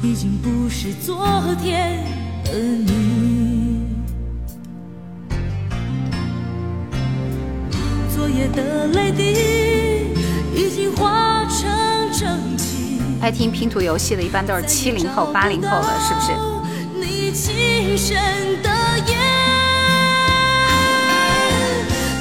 [0.00, 1.26] 已经不是昨
[1.60, 2.04] 天
[2.44, 3.82] 的你。
[8.14, 9.34] 昨夜的泪滴
[10.54, 11.68] 已经化成
[12.12, 13.00] 蒸汽。
[13.20, 16.32] 爱听拼图游戏的，一般都是七零后、八零后了，是不是？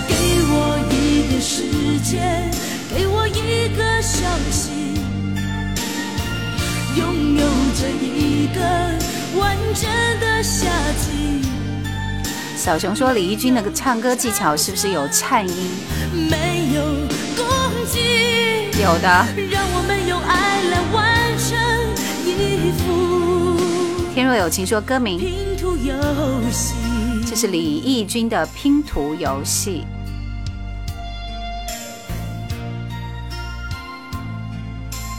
[0.08, 0.16] 给
[0.50, 1.64] 我一点时
[2.04, 2.50] 间，
[2.94, 4.72] 给我一个消息，
[6.98, 7.46] 拥有
[7.76, 8.60] 着一个
[9.40, 9.88] 完整
[10.20, 10.68] 的夏
[10.98, 11.42] 季。
[12.56, 15.70] 小熊说：“李翊君那个唱歌技巧是不是有颤音？”
[16.12, 16.82] 没有
[17.36, 17.46] 攻
[17.86, 19.26] 击，有的。
[24.14, 25.20] 天若有情说歌名，
[27.30, 29.86] 这是李翊君的拼图游戏。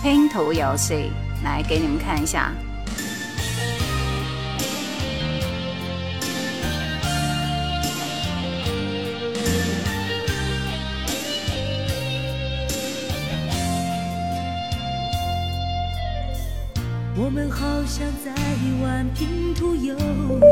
[0.02, 1.10] 拼图游戏，
[1.42, 2.52] 来给你们看一下。
[17.20, 18.32] 我们好像在
[18.80, 19.94] 玩拼图游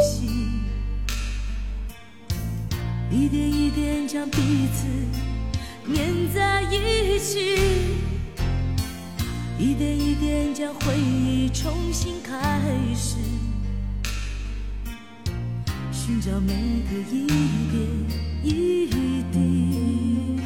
[0.00, 0.26] 戏，
[3.10, 4.86] 一点一点将彼此
[5.94, 7.56] 粘在一起，
[9.58, 12.60] 一点一点将回忆重新开
[12.94, 13.16] 始，
[15.90, 16.52] 寻找每
[16.90, 17.26] 个一
[17.72, 17.80] 点
[18.44, 18.86] 一
[19.32, 20.38] 滴，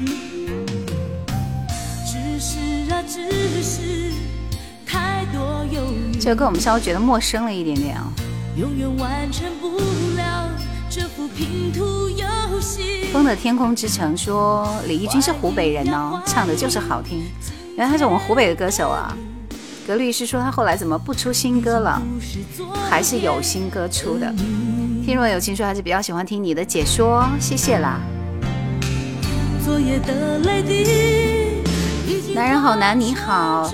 [2.07, 2.59] 只是
[2.93, 4.13] 啊，只是。
[6.21, 8.13] 这个歌我们稍微觉得陌生了一点点啊。
[13.13, 17.25] 风的天空之城说李翊君是湖北人哦，唱的就是好听。
[17.81, 19.16] 原来他是我们湖北的歌手啊。
[19.87, 21.99] 格律师说他后来怎么不出新歌了？
[22.91, 24.31] 还是有新歌出的。
[25.03, 27.99] 听若有情说还是比较喜欢听你的解说，谢谢啦。
[32.35, 33.72] 男人好难，你好。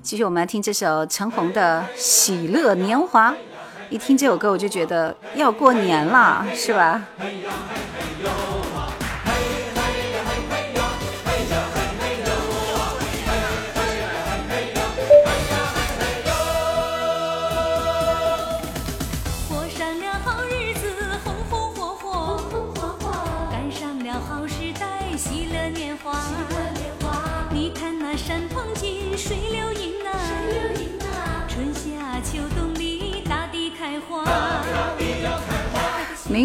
[0.00, 3.32] 继续，我们来听这首陈红的《喜乐年华》。
[3.90, 7.02] 一听这首歌我就觉得要过年了，是吧？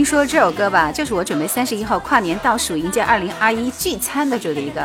[0.07, 4.81] 说这首歌吧，就是我准备三十一号跨年倒数迎接二零二一聚餐的主题歌。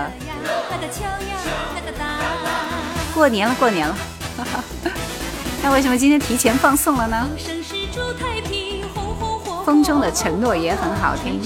[3.14, 3.96] 过年了，过年了，
[5.62, 7.28] 那为什么今天提前放送了呢？
[9.64, 11.40] 风中的承诺也很好听，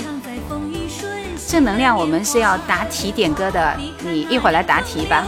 [1.46, 5.26] 正能量，我们是要答题点歌的，你一会儿来答题吧。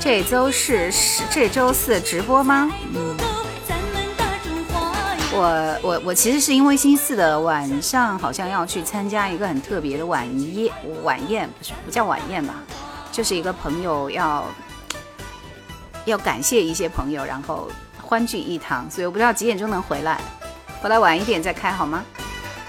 [0.00, 2.70] 这周是是这周四直播吗？
[2.94, 3.16] 嗯，
[5.32, 12.54] 我我我其实是因为星期四的晚上好像要去参加一个很特别的晚宴晚宴，不是不叫晚宴吧，
[13.10, 14.44] 就是一个朋友要
[16.04, 17.68] 要感谢一些朋友，然后
[18.00, 20.20] 欢聚一堂，所以我不知道几点钟能回来，
[20.80, 22.04] 回来晚一点再开好吗？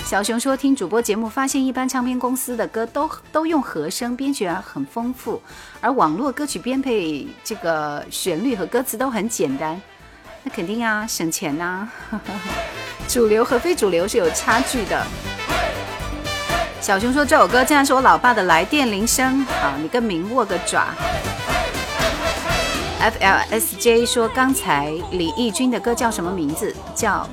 [0.08, 5.42] 小熊说：“听主播节目，发现一般唱片公司的歌都都用和声，编曲啊很丰富，
[5.82, 9.82] 而网络歌曲编配这个旋律和歌词都很简单。
[10.44, 11.90] 那肯定啊，省钱呐。
[13.10, 15.06] 主流和非主流是有差距的。”
[16.80, 20.88] 小熊说：“这首歌竟然是我老爸的来电铃声。”好，你跟明握个爪。
[23.02, 26.74] FLSJ 说：“刚才李翊君的歌叫什么名字？
[26.96, 27.28] 叫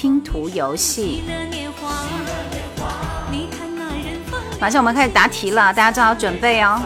[0.00, 1.22] 拼图游戏。”
[4.58, 6.80] 马上我们开始答题了，大家做好准备哦。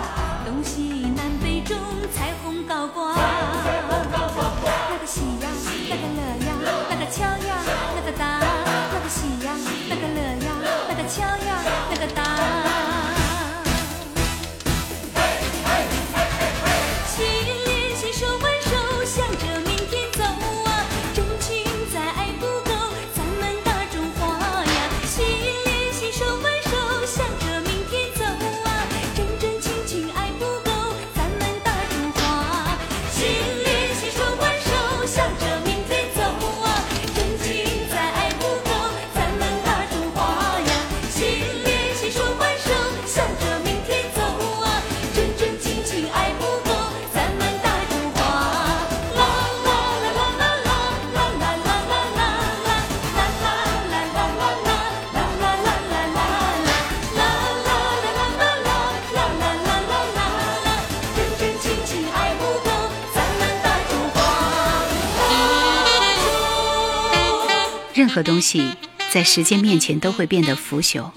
[68.15, 68.77] 何东西
[69.13, 71.11] 在时间面前都会变得腐朽，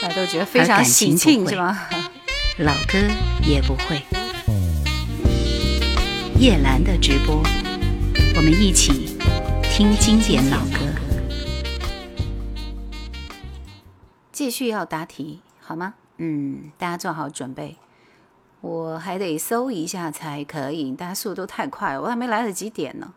[0.00, 1.76] 大家都觉得非常喜庆，是吗？
[2.58, 2.96] 老歌
[3.42, 4.00] 也不会。
[6.38, 7.42] 叶兰的直播，
[8.36, 9.16] 我们一起
[9.64, 10.78] 听经典老歌。
[14.30, 15.94] 继续要答题，好吗？
[16.18, 17.78] 嗯，大家做好准备。
[18.60, 23.12] 我还得搜一下才可以，大家速度都太快，我还没来得及点呢。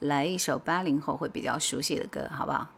[0.00, 2.68] 来一首八零后会比较熟悉的歌，好不好？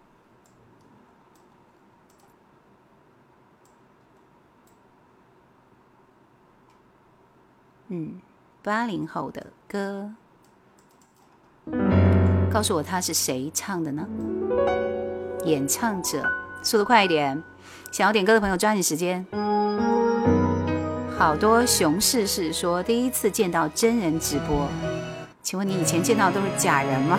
[7.89, 8.21] 嗯，
[8.63, 10.13] 八零后的歌，
[12.51, 14.09] 告诉我他是谁唱的呢？
[15.45, 16.25] 演唱者，
[16.63, 17.43] 速度快一点！
[17.91, 19.27] 想要点歌的朋友抓紧时间。
[21.19, 24.67] 好多熊士士说第一次见到真人直播。
[25.43, 27.19] 请问你以前见到都是假人吗？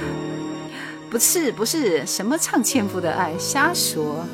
[1.10, 4.24] 不是，不是什么唱《纤夫的爱》，瞎说。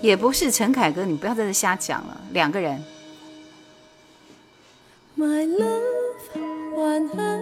[0.00, 2.20] 也不是陈凯歌，你不要在这瞎讲了。
[2.32, 2.82] 两个人。
[5.16, 7.40] My love，晚安，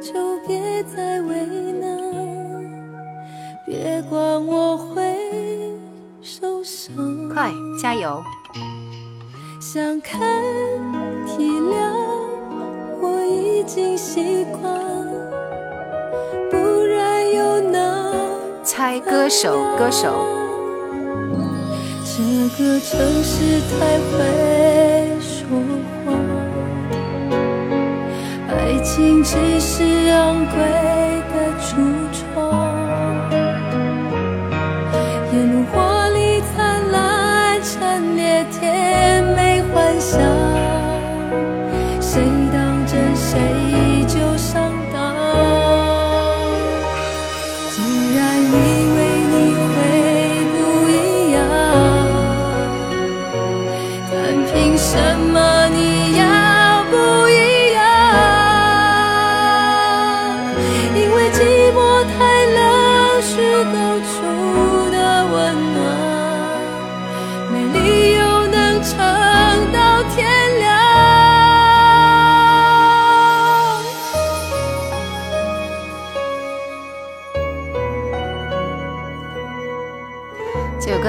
[0.00, 1.34] 就别再为
[1.80, 1.98] 难，
[3.66, 5.16] 别管我会
[6.22, 7.28] 受伤。
[7.28, 7.50] 快，
[7.80, 8.22] 加油！
[9.60, 10.20] 想看，
[11.26, 12.23] 体谅。
[13.04, 14.62] 我已经习惯
[16.50, 18.14] 不然又能
[18.62, 20.44] 猜歌手歌手。
[22.16, 22.22] 这
[22.56, 25.48] 个城市太会说
[26.04, 26.14] 谎
[28.48, 30.56] 爱情只是昂贵
[31.32, 32.03] 的住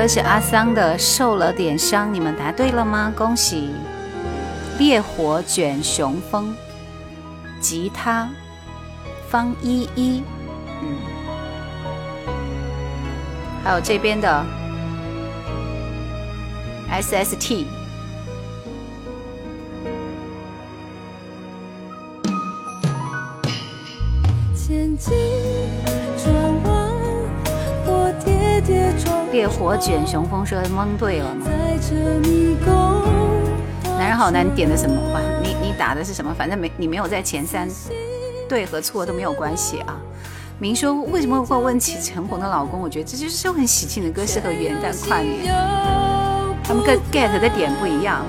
[0.06, 3.12] 歌是阿桑的，受了点伤，你们答对了吗？
[3.18, 3.72] 恭喜！
[4.78, 6.56] 烈火卷雄风，
[7.60, 8.30] 吉他
[9.28, 10.22] 方依依，
[10.84, 10.96] 嗯，
[13.64, 14.46] 还有这边的
[16.92, 17.66] SST。
[29.36, 31.46] 烈火卷雄风说蒙对了吗？
[33.84, 35.20] 男人好难点的什么话？
[35.44, 36.34] 你你打的是什么？
[36.34, 37.68] 反正没你没有在前三，
[38.48, 40.00] 对和错都没有关系啊。
[40.58, 42.80] 明说为什么会问起陈红的老公？
[42.80, 45.54] 我觉得这就是很喜庆的歌，适合元旦跨年。
[46.64, 48.26] 他们跟 get 的点不一样。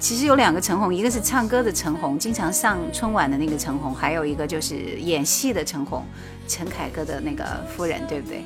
[0.00, 6.04] 其实有两个陈红，一个是唱歌的陈红，经常上春晚的那个陈红，还有一个就是演戏的陈红，
[6.48, 8.42] 陈凯歌的那个夫人，对不对？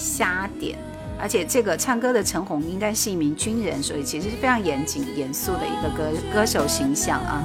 [0.00, 0.78] 瞎点，
[1.20, 7.44] 而且这个唱歌的陈红应该是一名军人，所以其实是非常严谨、严肃的一个歌歌手形象啊。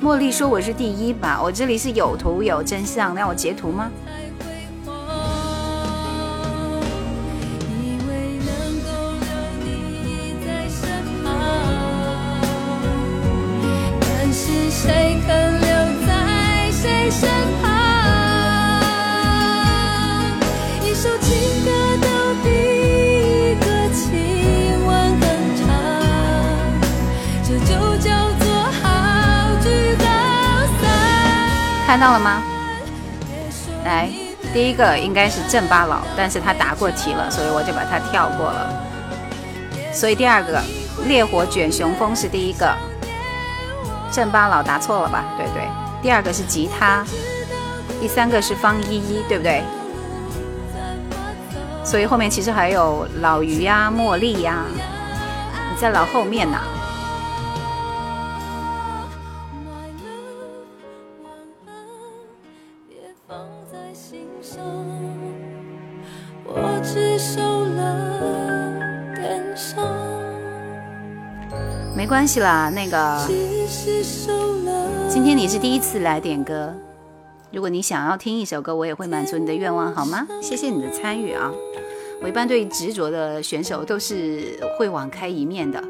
[0.00, 3.90] 茉莉说我是第一吧，我这里是有图有真相，让我截图吗？
[32.02, 32.42] 到了吗？
[33.84, 34.08] 来，
[34.52, 38.82] 第一个应该是郑巴老，但是他答过题了，所以我就把它跳过了。
[39.92, 40.60] 所以第二个
[41.06, 42.74] 烈火卷雄风是第一个，
[44.10, 45.26] 郑巴老答错了吧？
[45.38, 45.62] 对对。
[46.02, 47.04] 第二个是吉他，
[48.00, 49.62] 第三个是方依依，对不对？
[51.84, 54.64] 所以后面其实还有老于呀、茉莉呀，
[55.70, 56.58] 你在老后面呢。
[72.12, 73.26] 关系啦，那个，
[75.08, 76.70] 今天你是第一次来点歌，
[77.50, 80.28] 如果你想要听一首歌，我也会满足你的愿望，好吗？
[80.42, 81.50] 谢谢你的参与啊！
[82.22, 85.82] 我一般对执着的选手都是会网开一面的，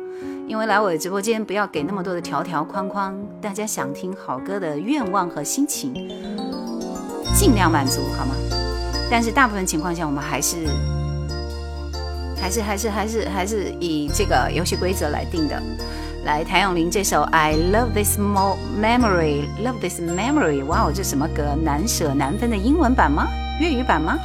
[0.46, 5.92] 因为来我的直播间不要给那么多的条条框框，大家想听好歌的愿望和心情
[7.34, 8.36] 尽量满足，好吗？
[9.10, 10.68] 但是大部分情况下，我们还是
[12.40, 15.60] 还是还是还是还是以这个游戏规则来定的。
[16.24, 21.56] 来，谭咏麟这首《I Love This Mo Memory》，Love This Memory，哇哦，这什么歌？
[21.60, 23.26] 难舍难分的英文版吗？
[23.60, 24.16] 粤语版吗？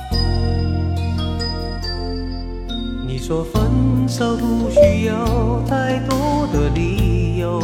[3.07, 7.59] 你说分手不需要太多的理由，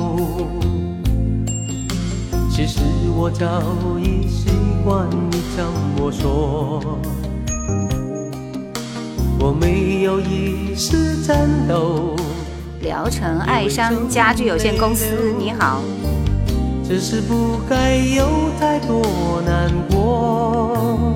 [2.49, 2.81] 其实
[3.15, 3.61] 我早
[3.99, 4.49] 已习
[4.83, 5.63] 惯你这
[5.95, 6.81] 么说。
[9.39, 12.15] 我没有一丝颤抖。
[12.83, 15.81] 聊城爱商家具有限公司，你好。
[16.85, 18.27] 只是不该有
[18.59, 21.15] 太多难过。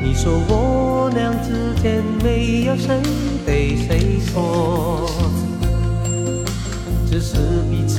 [0.00, 3.00] 你说我俩之间没有谁
[3.44, 5.10] 对谁错，
[7.10, 7.36] 只是
[7.68, 7.98] 彼此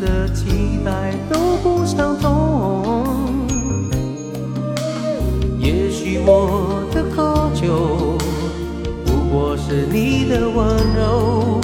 [0.00, 3.04] 的期待都不相同。
[5.58, 8.16] 也许我的渴求。
[9.44, 11.60] 我是你的温柔，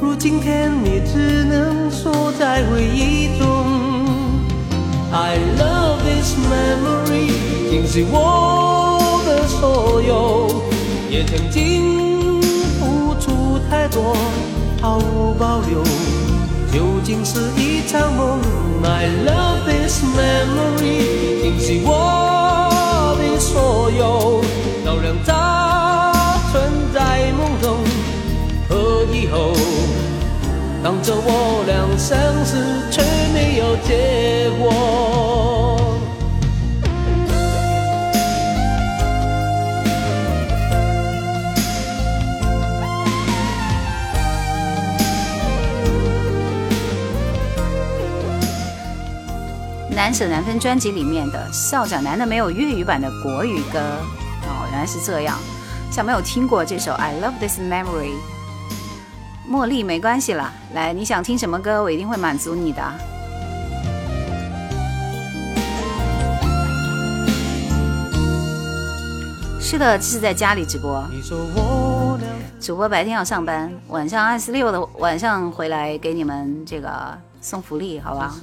[0.00, 3.46] 如今天你只能锁在回忆中。
[5.12, 7.30] I love this memory，
[7.70, 10.48] 竟是我的所有，
[11.08, 12.42] 也曾经
[12.80, 14.16] 付出太多，
[14.82, 15.84] 毫无保留。
[16.72, 18.40] 究竟是一场梦
[18.82, 20.69] ？I love this memory，
[33.90, 34.70] 结果。
[49.92, 53.80] 难舍难分专辑里面的校长，难道没有粤语版的国语歌？
[54.44, 55.36] 哦，原来是这样，
[55.90, 58.12] 像没有听过这首《I Love This Memory》。
[59.50, 62.80] 茉莉没关系啦，来，你想听什么歌，我一定会满足你的。
[69.70, 71.00] 是的，这是在家里直播。
[72.58, 76.90] 主播白天要上班，晚上二十六的晚上回来给你们这个
[77.40, 78.34] 送福利，好吧？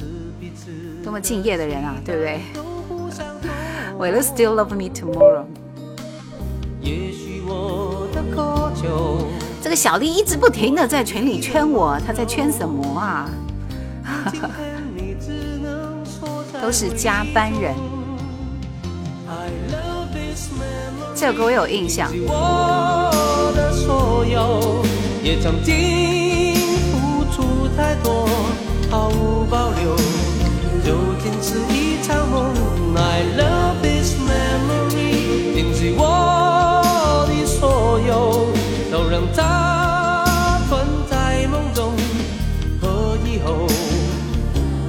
[1.03, 2.39] 多么敬业的人啊，对不对？
[3.99, 5.43] Will you still love me tomorrow？
[9.61, 13.29] 这个小丽一直不停的在群里圈我，她在圈什么啊？
[16.61, 17.75] 都是加班人。
[21.19, 22.11] 这首歌我有印象。
[22.27, 24.85] 我的所有
[25.23, 26.53] 也曾经
[26.91, 28.29] 付出太多
[28.91, 29.95] 毫无保留，
[30.85, 32.53] 究竟是一场梦。
[32.95, 38.45] I love this memory，定是我的所有，
[38.91, 41.93] 都让它存在梦中
[42.79, 43.65] 和以后，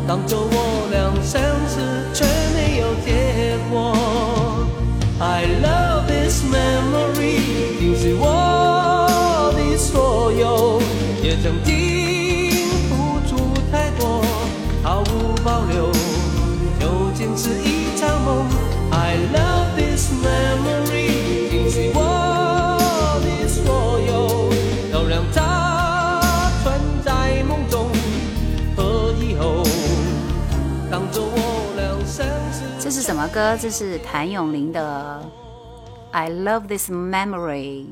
[0.06, 0.57] 当作我
[33.28, 33.56] 歌？
[33.60, 35.22] 这是谭咏麟的
[36.12, 37.84] 《I Love This Memory》。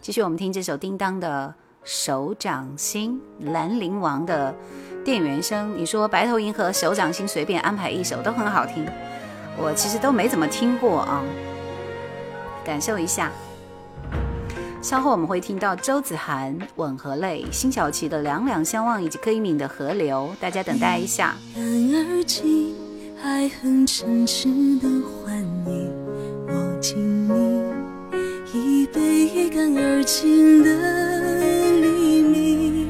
[0.00, 3.20] 继续，我们听这首叮当的《手掌心》，
[3.52, 4.54] 兰陵王的。
[5.04, 8.84] 电原声，你说白头银河、手掌心随便安排一首都很好听，
[9.56, 11.24] 我其实都没怎么听过啊，
[12.62, 13.30] 感受一下。
[14.82, 21.34] 稍后我们会听到周子涵《吻和泪》，辛晓琪的《两两相望》，以及柯以敏的《河流》，大家等待一下。
[23.22, 24.48] 爱恨嗔痴
[24.80, 25.90] 的欢意，
[26.48, 27.32] 握紧你
[28.52, 30.70] 一杯一干而尽的
[31.80, 32.88] 黎明，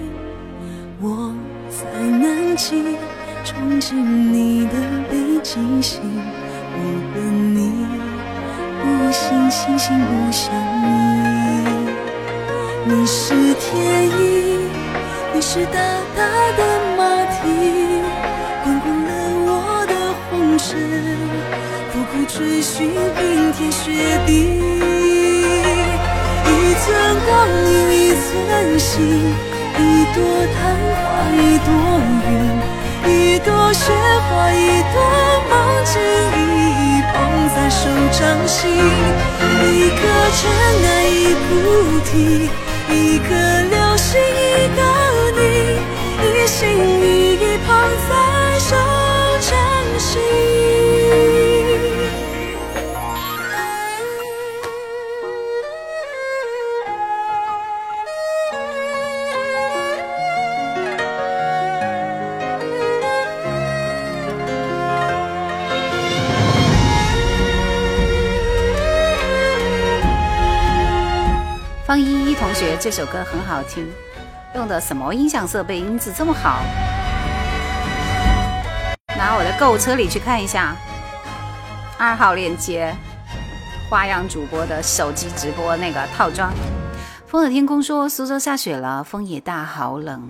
[1.00, 1.34] 我。
[1.70, 2.82] 在南极，
[3.44, 4.74] 憧憬你的
[5.08, 6.00] 北极星。
[6.74, 6.78] 我
[7.14, 7.20] 和
[7.54, 7.86] 你，
[8.82, 10.52] 不信星星不相
[10.82, 10.86] 依。
[12.86, 14.20] 你是天意，
[15.34, 15.78] 你是大
[16.16, 16.20] 大
[16.56, 16.60] 的
[16.96, 17.17] 马
[20.58, 20.74] 的红尘，
[21.92, 24.30] 苦苦追寻冰天雪地。
[26.44, 26.86] 一寸
[27.26, 27.28] 光
[27.64, 28.92] 阴一寸心。
[29.80, 29.80] 一
[30.12, 30.16] 朵
[30.54, 30.56] 昙
[30.98, 31.68] 花一朵
[32.26, 32.30] 云，
[33.06, 33.92] 一朵雪
[34.28, 34.96] 花一朵
[35.48, 35.52] 梦
[35.84, 35.94] 境，
[36.34, 37.14] 一捧
[37.54, 37.80] 在手
[38.10, 38.58] 掌心。
[39.62, 39.96] 一颗
[40.34, 40.40] 尘
[40.84, 41.48] 埃一菩
[42.04, 42.10] 提，
[42.90, 43.28] 一颗
[43.70, 44.42] 流星一
[44.74, 44.78] 个
[45.36, 45.40] 你，
[46.26, 46.58] 一心
[47.00, 47.04] 一
[72.88, 73.86] 这首歌很好听，
[74.54, 75.78] 用的什么音响设备？
[75.78, 76.62] 音质这么好？
[79.08, 80.74] 拿我的购物车里去看一下，
[81.98, 82.96] 二号链接，
[83.90, 86.50] 花样主播的手机直播那个套装。
[87.26, 90.26] 风的天空说苏州下雪了，风也大，好冷。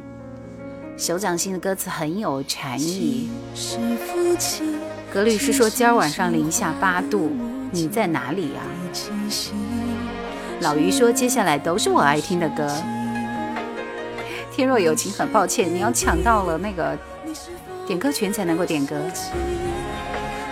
[0.97, 3.31] 手掌心的歌词很有禅意。
[5.13, 7.31] 格律师说今儿晚上零下八度，
[7.71, 8.63] 你在哪里呀？
[10.61, 12.71] 老于说：“接下来都是我爱听的歌。”
[14.53, 16.97] 天若有情，很抱歉，你要抢到了那个
[17.87, 18.97] 点歌权才能够点歌。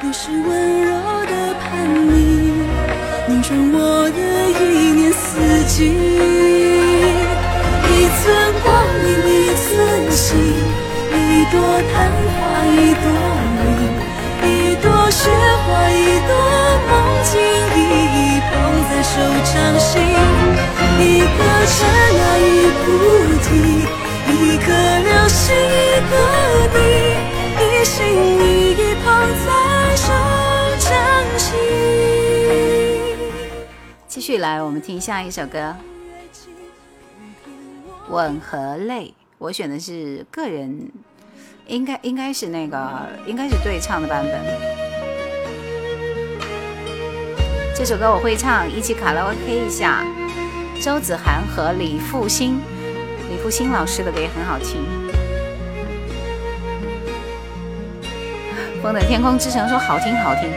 [0.01, 0.95] 你是温柔
[1.27, 2.65] 的叛逆，
[3.29, 4.19] 拧转我的
[4.61, 5.91] 一年四季。
[7.89, 8.25] 一寸
[8.63, 9.77] 光阴，一寸。
[10.09, 11.55] 自信，一朵
[11.93, 11.95] 昙
[12.33, 13.05] 花一朵
[13.61, 15.29] 云，一朵雪
[15.67, 15.95] 花一
[16.27, 16.31] 朵
[16.89, 16.91] 梦
[17.25, 17.35] 境，
[19.03, 20.03] 手掌心，
[20.99, 22.43] 一个刹那一
[22.83, 22.85] 菩
[23.43, 23.49] 提，
[24.33, 26.13] 一颗流星一个
[26.75, 26.77] 你，
[27.61, 27.95] 一心
[28.41, 29.05] 一意捧
[29.45, 29.49] 在
[29.97, 30.05] 手
[30.81, 30.89] 掌
[31.39, 31.45] 心。
[34.09, 35.75] 继续来，我们听下一首歌。
[38.09, 40.91] 吻和泪，我选的是个人，
[41.67, 44.86] 应该应该是那个，应该是对唱的版本。
[47.79, 50.03] 这首歌我会唱，一起卡拉 OK 一下。
[50.81, 52.59] 周子涵和李复兴，
[53.29, 54.83] 李复兴老师的歌也很好听。
[58.83, 60.51] 风的天空之城说好听好听，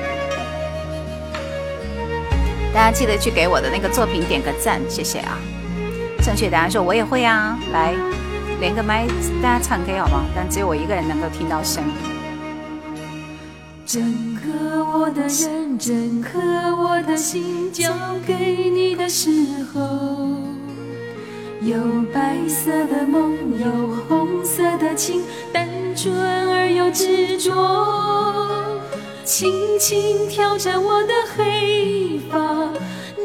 [2.73, 5.37] 大家记得去给我的那个作品点个赞，谢谢啊。
[6.23, 7.93] 正确答案说：“我也会啊，来
[8.61, 9.05] 连个麦，
[9.43, 10.23] 大家唱歌好吗？
[10.33, 11.93] 但只有我一个人能够听到声音。”
[13.85, 16.39] 真个我的人，整颗
[16.75, 17.91] 我的心交
[18.25, 19.29] 给你的时
[19.71, 19.79] 候，
[21.61, 21.77] 有
[22.13, 23.67] 白色的梦，有
[24.07, 25.21] 红色的情，
[25.53, 26.13] 单纯
[26.49, 27.53] 而又执着，
[29.23, 32.69] 轻轻挑着我的黑发，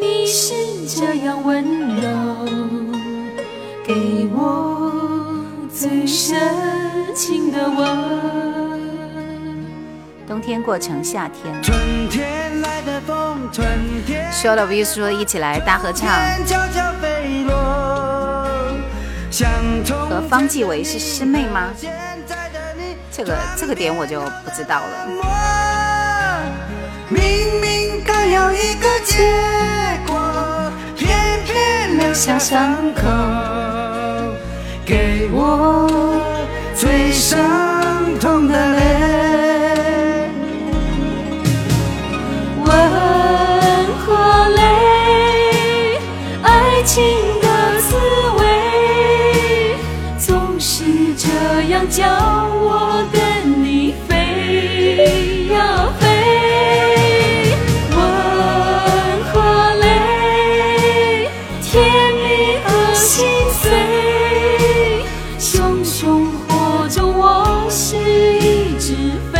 [0.01, 0.55] 你是
[0.87, 1.65] 这样温
[1.97, 2.09] 柔。
[3.87, 6.39] 给我最深
[7.15, 8.64] 情的吻。
[10.27, 11.63] 冬天过成夏天。
[14.33, 16.09] 说了 view 说一起来大合唱。
[20.09, 21.71] 和方季韦是师妹吗？
[23.11, 25.07] 这个这个点我就不知道了。
[27.09, 29.19] 明明该有一个结
[30.07, 31.09] 果，偏
[31.45, 33.03] 偏留下伤口。
[34.87, 35.89] 给我
[36.77, 37.39] 最伤
[51.97, 52.03] 叫
[52.51, 56.03] 我跟你飞呀飞，
[57.93, 57.97] 吻
[59.31, 59.35] 和
[59.77, 61.29] 泪，
[61.63, 61.71] 甜
[62.17, 63.25] 蜜和心
[63.63, 63.71] 碎，
[65.39, 69.34] 熊熊火中我是一只飞。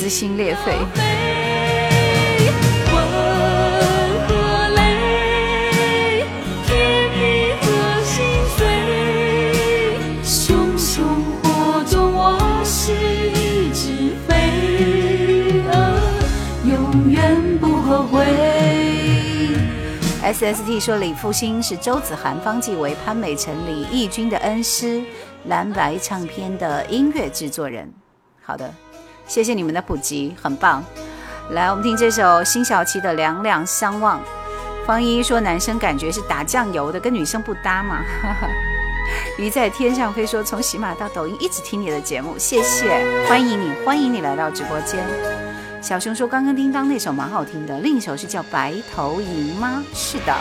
[0.00, 0.72] 撕心裂肺。
[20.22, 25.02] S S T 说李复兴是周子涵、方季韦、潘美辰、李翊君的恩师，
[25.44, 27.92] 蓝白唱片的音乐制作人。
[28.40, 28.72] 好的。
[29.30, 30.84] 谢谢你们的普及，很棒。
[31.50, 34.18] 来，我们听这首辛晓琪的《两两相望》，
[34.84, 38.02] 方一说男生感觉是打酱油的，跟女生不搭嘛。
[39.38, 44.98] 鱼在天上飞说从喜马到抖音一直听你的节目，谢谢，欢迎你，欢迎你来到直播间。
[45.80, 49.84] 小熊说刚刚叮当那首蛮好听的，另一首是叫白头吟吗？
[49.94, 50.34] 是的。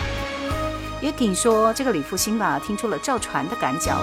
[1.00, 4.00] 也给你说这个李复兴吧，听出了赵传的感脚。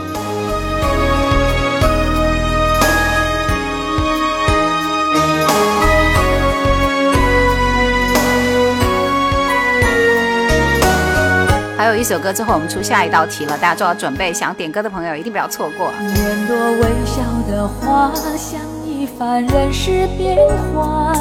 [11.87, 14.33] 还有一首歌之后，我们出下一道题了，大家做好准备。
[14.33, 15.93] 想点歌的朋友一定不要错过。
[16.01, 20.37] 年多微笑的花，像一番人世变
[20.75, 21.17] 幻，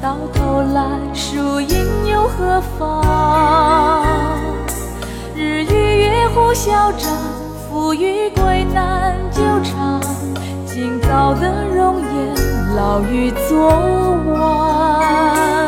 [0.00, 4.38] 到头来输赢又何妨？
[5.34, 7.12] 日与月互消长，
[7.68, 10.00] 富与贵难久长。
[10.64, 13.70] 今早的容颜，老于昨
[14.38, 15.66] 晚。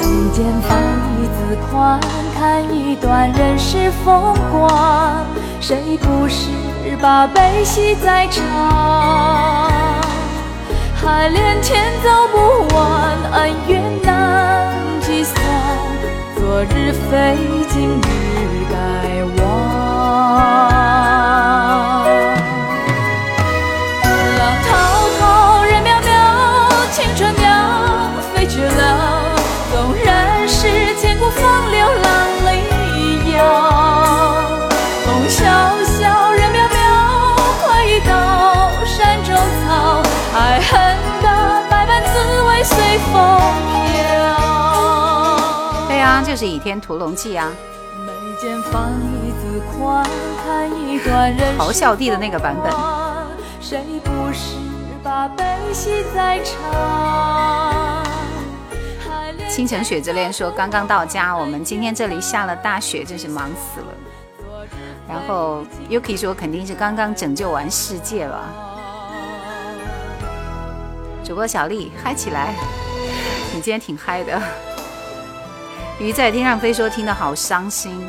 [0.00, 1.01] 眉间放。
[1.48, 1.98] 自宽
[2.38, 5.26] 看一段人世风光，
[5.60, 6.48] 谁不是
[7.00, 8.44] 把悲喜在尝？
[10.94, 15.44] 海连天走不完，恩怨难计算，
[16.36, 17.36] 昨日非
[17.68, 18.21] 今日
[46.62, 47.50] 天屠龙记》啊。
[51.58, 52.72] 咆哮帝的那个版本。
[53.60, 54.56] 谁不是
[55.02, 58.04] 把悲喜在尝？
[59.48, 63.86] 倾城雪之恋说：“刚刚到家，我们今天这里下了大雪，真是忙死了。”
[65.08, 68.40] 然后 Yuki 说：“肯定是刚刚拯救完世界吧。”
[71.22, 72.54] 主播小丽嗨起来，
[73.52, 74.40] 你今天挺嗨的。
[75.98, 78.04] 鱼在天上飞说：“听得好伤心。”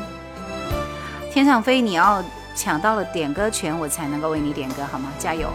[1.30, 2.22] 天上飞，你要
[2.54, 5.12] 抢到了点歌权，我才能够为你点歌，好吗？
[5.18, 5.48] 加油！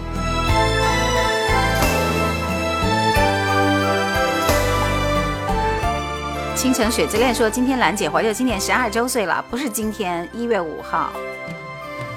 [6.56, 11.12] 倾城雪之恋说：“今天兰姐怀旧今年十二周岁了，不是今天一月五号，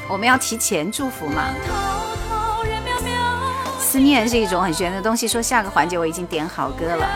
[0.08, 1.44] 我们要提前祝福嘛。”
[3.78, 5.28] 思念是一种很玄的东西。
[5.28, 7.06] 说下个环节我已经点好歌了，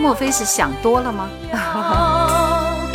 [0.00, 1.28] 莫非是想多了吗？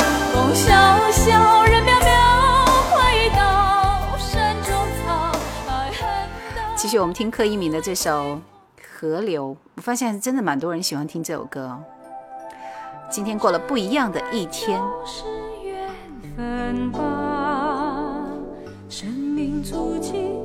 [6.74, 8.34] 继续我们听柯一敏的这首
[8.98, 11.78] 《河流》，我发现真的蛮多人喜欢听这首歌。
[13.10, 14.80] 今天过了不一样的一天。
[15.04, 15.24] 是
[15.64, 15.88] 缘
[16.36, 18.14] 分吧，
[18.88, 20.35] 生命足迹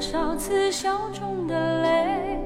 [0.00, 2.40] 多少次笑中的泪，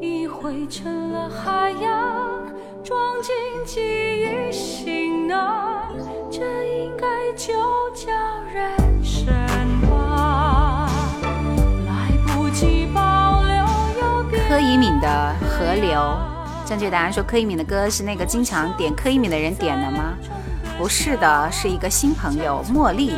[0.00, 2.44] 已汇成了海洋，
[2.82, 3.32] 装进
[3.64, 3.80] 记
[4.20, 5.84] 忆行囊。
[6.28, 6.40] 这
[6.80, 7.06] 应该
[7.36, 7.54] 就
[7.94, 8.10] 叫
[8.52, 9.32] 人生
[9.88, 10.90] 吧。
[14.48, 15.92] 柯以敏的《河流》，
[16.68, 20.14] 正确答案说柯以敏的歌是那个经常点柯以敏的人点的吗？
[20.76, 23.12] 不是的，是一个新朋友茉莉。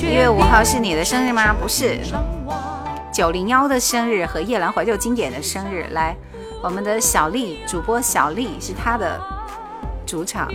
[0.00, 1.54] 一月五号是你的生日吗？
[1.54, 1.98] 不是，
[3.12, 6.16] 九零幺的生日和夜兰怀旧经典的生日，来。
[6.62, 9.20] 我们的小丽主播小丽是她的
[10.06, 10.48] 主场。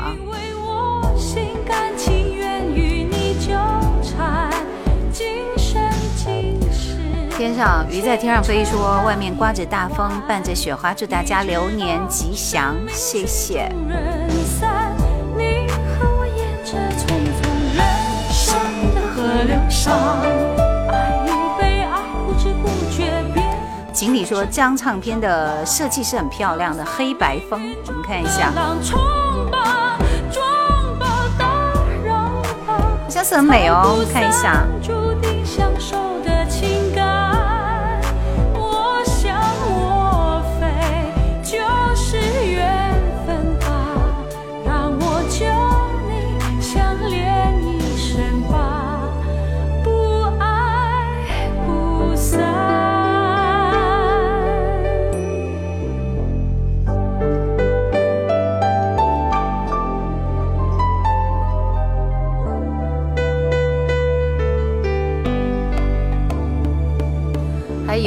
[7.38, 13.70] 天上鱼在天上飞，说外面刮着大风，伴着雪花，祝大家流年吉祥，谢谢。
[23.94, 28.76] 锦鲤说：“这张唱片的设计是很漂亮的，黑白风，我们看一下，好
[33.10, 34.64] 像是很美哦，看一下。”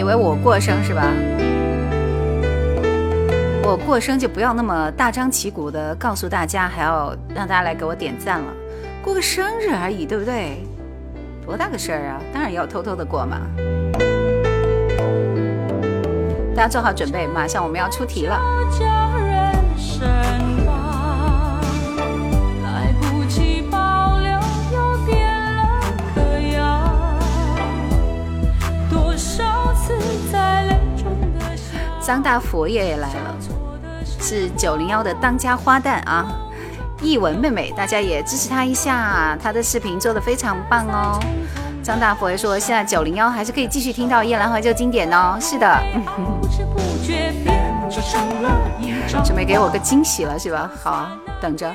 [0.00, 1.12] 以为我过生是吧？
[3.62, 8.46] 我过生就不要那么大张旗鼓的告诉大家，还要让大家来给我点赞了。
[9.04, 10.64] 过个生日而已，对不对？
[11.44, 12.20] 多大个事儿啊！
[12.32, 13.42] 当然要偷偷的过嘛。
[16.56, 18.40] 大家做好准备，马上我们要出题了。
[32.10, 33.36] 张大佛爷也来了，
[34.20, 36.26] 是九零幺的当家花旦啊！
[37.00, 41.20] 艺文妹妹，大家也支持她一下，她的视频做的非常棒哦。
[41.84, 45.38] 张大佛爷说，现在九零幺还是可以继续听到夜兰怀旧经典哦。
[45.40, 45.80] 是的，
[49.24, 50.68] 准备给我个惊喜了是吧？
[50.82, 51.72] 好啊，等着。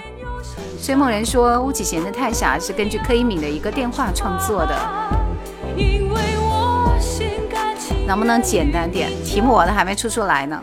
[0.84, 4.76] 追梦人说，巫启贤的太傻是根据柯以敏的一个电话创作的。
[8.08, 9.10] 能不能简单点？
[9.24, 10.62] 题目我都还没出出来呢。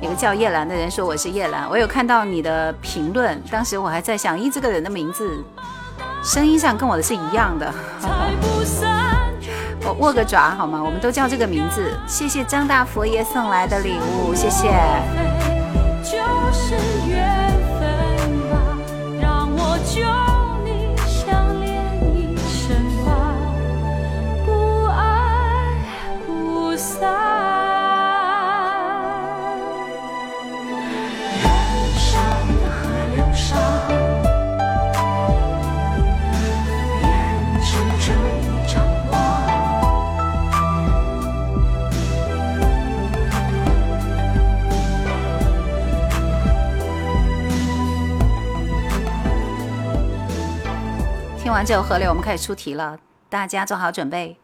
[0.00, 5.42] 有个叫叶兰的人说我是叶兰，我有看到你的评论，当时我还在想，咦，这个人的名字。
[6.28, 7.72] 声音上跟我的是一样的，
[9.82, 10.78] 我握个爪好吗？
[10.84, 11.98] 我们都叫这个名字。
[12.06, 14.68] 谢谢张大佛爷送来的礼物，谢谢。
[16.04, 16.20] 听
[51.58, 54.38] 完这首河流，我们开始出题了，大家做好准备。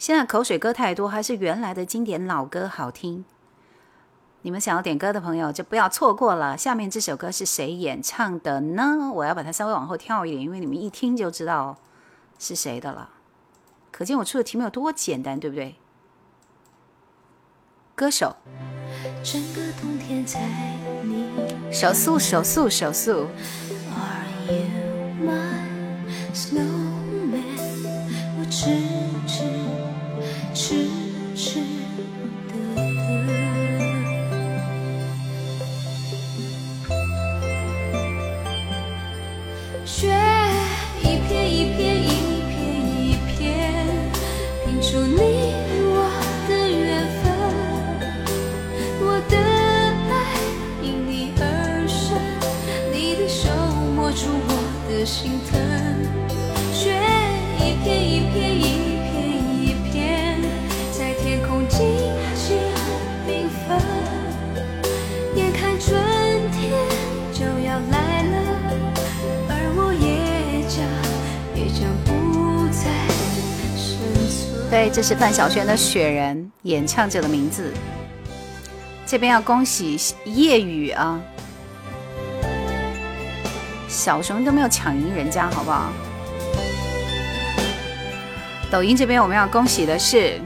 [0.00, 3.24] 现在口水歌太多，还是原来的经典老歌好听？
[4.42, 6.58] 你们想要点歌的朋友就不要错过了。
[6.58, 9.12] 下面这首歌是谁演唱的呢？
[9.14, 11.76] 我要把它稍微往后跳一点，因为你们一听就知道
[12.36, 13.10] 是谁的了。
[13.92, 15.76] 可见我出的题目有多简单，对不对？
[17.94, 18.34] 歌手。
[21.70, 23.28] 手速，手速，手速。
[26.36, 27.40] Snowman，
[28.38, 28.68] 我痴
[29.26, 29.32] 痴
[30.52, 30.86] 痴
[31.34, 31.60] 痴
[31.96, 31.98] 的
[32.46, 32.52] 等，
[39.86, 40.12] 雪
[41.00, 42.04] 一片一片一
[42.44, 42.54] 片
[43.00, 43.40] 一片，
[44.66, 45.16] 拼出你
[45.88, 45.96] 我
[46.50, 46.84] 的缘
[47.22, 47.24] 分。
[49.00, 49.34] 我的
[50.12, 50.12] 爱
[50.82, 51.42] 因你而
[51.88, 52.04] 生，
[52.92, 53.48] 你的手
[53.94, 54.50] 摸出我
[54.90, 55.35] 的心
[74.76, 77.72] 对，这是范晓萱的《雪人》，演唱者的名字。
[79.06, 81.18] 这边要恭喜夜雨啊，
[83.88, 85.90] 小熊都没有抢赢人家，好不好？
[88.70, 90.38] 抖音这边我们要恭喜的是，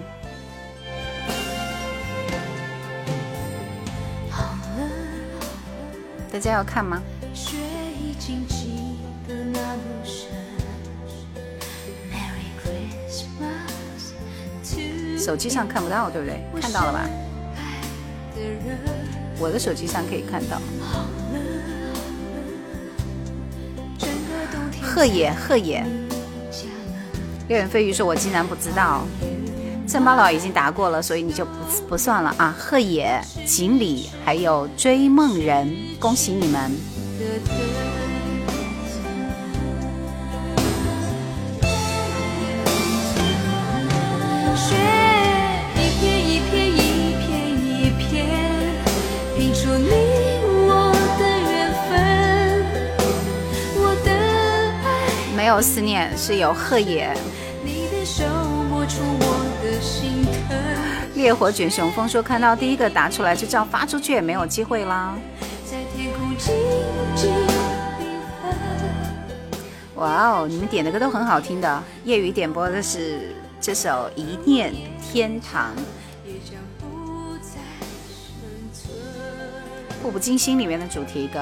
[6.31, 7.03] 大家要看吗？
[15.21, 16.43] 手机上看不到，对不对？
[16.61, 17.09] 看到了吧？
[19.39, 20.61] 我的手机上可以看到。
[24.83, 25.85] 鹤野，鹤野。
[27.49, 29.05] 六眼飞鱼说：“我竟然不知道。”
[29.87, 31.51] 郑巴老已经答过了，所以你就不
[31.91, 32.55] 不算了啊！
[32.57, 36.71] 鹤野、锦鲤还有追梦人，恭喜你们！
[55.51, 57.13] 有思念是有鹤野，
[61.15, 65.19] 烈火卷雄风说看到第一个答出来就这样发出去也没有机会啦。
[69.97, 71.83] 哇哦，你们点的歌都很好听的。
[72.05, 74.73] 业余点播的是这首《一念
[75.03, 75.73] 天堂》，
[80.03, 81.41] 《步步惊心》里面的主题歌。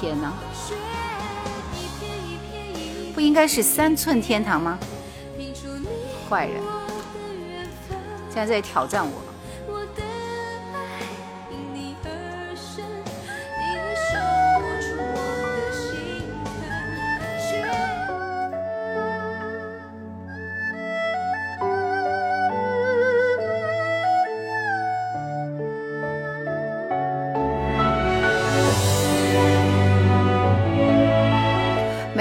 [0.00, 0.32] 天哪！
[3.12, 4.78] 不应该是三寸天堂吗？
[6.30, 6.62] 坏人，
[8.30, 9.27] 现在在挑战我。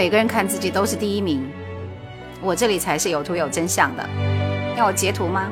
[0.08, 1.46] 每个人看自己都是第一名，
[2.42, 4.10] 我这里才是有图有真相的。
[4.78, 5.52] 要我截图吗？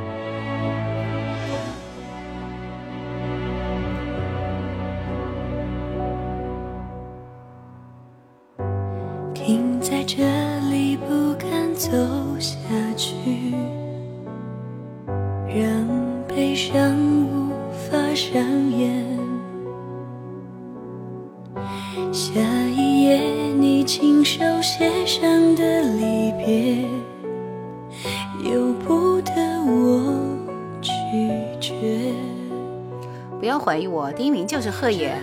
[34.16, 35.18] 第一名就是贺野，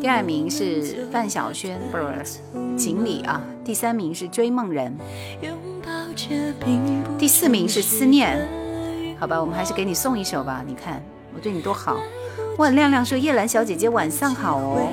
[0.00, 2.04] 第二名是范晓萱，不是
[2.76, 4.94] 锦鲤啊，第三名是追梦人，
[7.18, 8.46] 第四名是思念。
[9.18, 10.62] 好吧，我们还是给你送一首吧。
[10.66, 11.02] 你看
[11.34, 11.98] 我对你多好。
[12.58, 14.88] 万亮亮说：“叶兰小姐姐晚上好哦，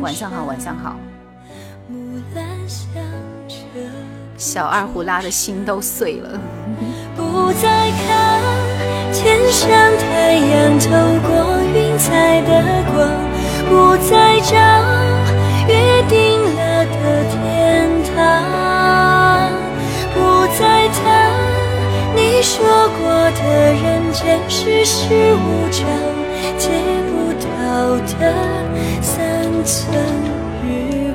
[0.00, 0.96] 晚上好，晚上好。”
[4.38, 6.40] 小二胡拉的心都碎了。
[7.16, 8.65] 不再看
[9.18, 9.66] 天上
[9.96, 10.86] 太阳透
[11.26, 11.32] 过
[11.74, 12.50] 云彩的
[12.92, 12.96] 光，
[13.66, 14.54] 不再找
[15.66, 15.72] 约
[16.06, 16.14] 定
[16.54, 16.94] 了的
[17.32, 18.14] 天堂，
[20.12, 20.18] 不
[20.58, 21.00] 再谈
[22.14, 22.54] 你说
[23.00, 24.94] 过的人间世事
[25.34, 25.88] 无常，
[26.58, 26.68] 借
[27.08, 28.22] 不到的
[29.00, 29.74] 三寸。
[30.66, 31.05] 老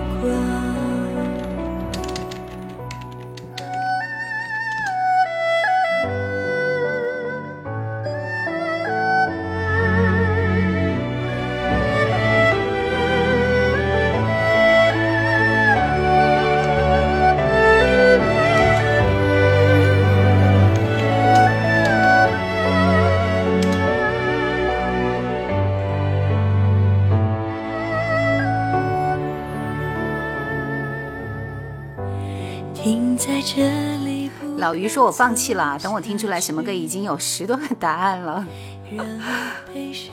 [34.91, 38.45] 说：“我放弃了，等我听出来什么歌，已经有十多个答案了。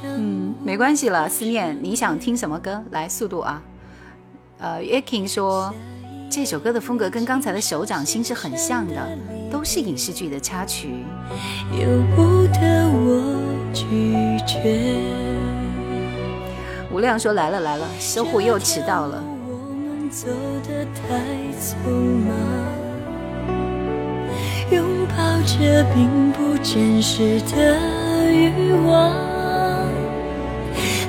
[0.04, 1.28] 嗯，没关系了。
[1.28, 2.80] 思念，你想听什么歌？
[2.92, 3.60] 来，速度啊！
[4.58, 5.74] 呃 y a k i n 说
[6.30, 9.18] 这首歌的风格跟刚才的手掌心是很像的，
[9.50, 11.04] 都是影视剧的插曲。
[11.72, 13.34] 由不得我
[13.74, 14.96] 拒绝
[16.92, 19.24] 吴亮说来了来了，收获又迟到了。”
[24.70, 25.16] 拥抱
[25.46, 27.78] 着并不真实的
[28.30, 29.10] 欲望，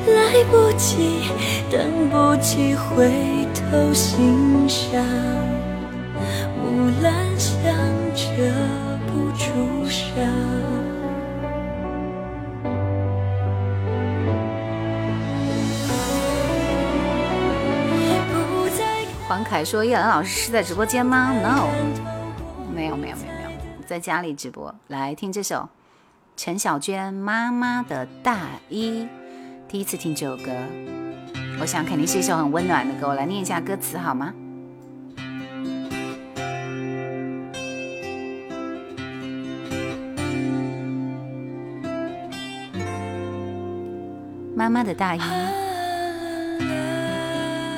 [0.08, 1.24] 来不及，
[1.70, 3.12] 等不及回
[3.54, 5.04] 头欣赏，
[6.56, 7.74] 木兰香
[8.16, 8.32] 遮
[9.08, 10.26] 不住伤。
[19.28, 21.68] 黄凯说：“叶兰老师是在直播间吗？”No，
[22.74, 23.39] 没有，没有，没有。
[23.90, 25.68] 在家里直播，来听这首
[26.38, 29.08] 陈小娟妈妈的大衣。
[29.68, 30.52] 第一次听这首歌，
[31.60, 33.08] 我想肯定是一首很温暖的歌。
[33.08, 34.32] 我来念一下歌词好吗？
[44.56, 45.22] 妈妈的大衣，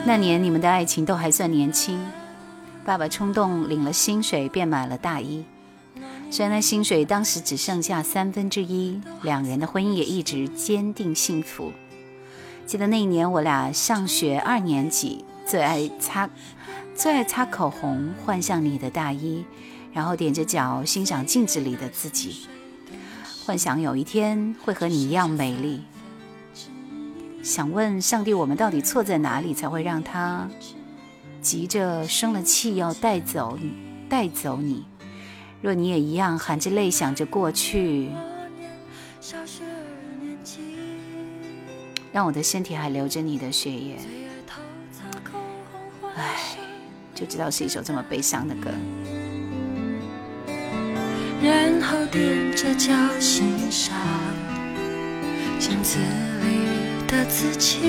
[0.05, 2.05] 那年你们的爱情都还算年轻，
[2.83, 5.45] 爸爸冲动领了薪水便买了大衣。
[6.31, 11.73] 虽然那薪水当时只剩下三分之一，两人的婚姻也一直坚定幸福。
[12.65, 16.29] 记得那一年我俩上学二年级，最爱擦
[16.95, 19.43] 最爱擦口红，换上你的大衣，
[19.91, 22.47] 然后踮着脚欣赏镜子里的自己，
[23.45, 25.81] 幻想有一天会和你一样美丽。
[27.43, 30.49] 想问上帝，我们到底错在哪里，才会让他
[31.41, 33.73] 急着生了气要带走你
[34.07, 34.85] 带走你？
[35.61, 38.09] 若你也一样含着泪想着过去，
[42.11, 43.97] 让我的身体还流着你的血液，
[46.15, 46.57] 唉，
[47.13, 48.71] 就知道是一首这么悲伤的歌。
[51.43, 53.95] 然后踮着脚欣赏
[55.59, 57.79] 镜子里的自己，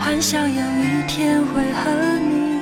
[0.00, 2.53] 幻想有一天会和你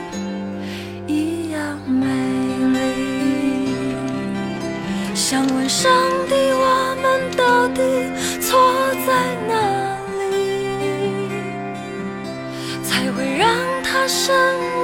[5.32, 5.90] 想问上
[6.28, 7.80] 帝，我们到底
[8.38, 8.60] 错
[9.06, 9.14] 在
[9.48, 9.96] 哪
[10.28, 10.36] 里，
[12.84, 13.48] 才会让
[13.82, 14.36] 他生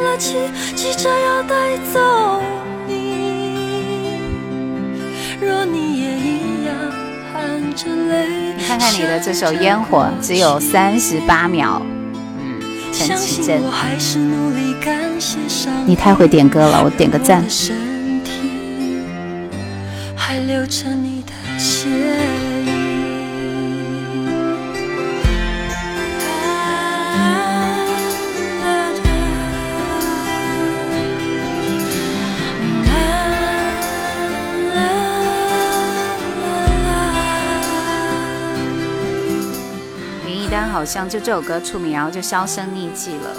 [0.04, 0.38] 了气，
[0.74, 2.40] 急着要带走
[2.86, 4.22] 你？
[5.38, 6.74] 若你也一样
[7.30, 11.82] 含着泪，你看看你的这首《烟火》，只有三十八秒。
[12.38, 12.58] 嗯，
[12.90, 13.60] 陈绮贞，
[15.84, 17.44] 你太会点歌了，我点个赞。
[20.28, 22.66] 还留着你的血印。
[40.26, 43.34] 林一丹好像就这首歌出名，然后就销声匿迹了。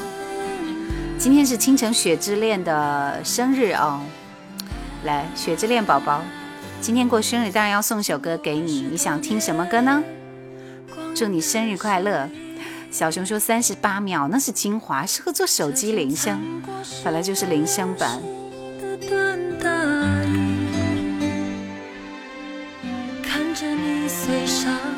[1.19, 3.99] 今天是倾城雪之恋的生日哦，
[5.03, 6.23] 来，雪之恋宝宝。
[6.81, 8.87] 今天过生日，当然要送首歌给你。
[8.89, 10.01] 你想听什么歌呢？
[11.13, 12.29] 祝你生日快乐！
[12.89, 16.39] 小熊说三十八秒，那是精华，适合做手机铃声，
[17.03, 18.19] 本来就是铃声版。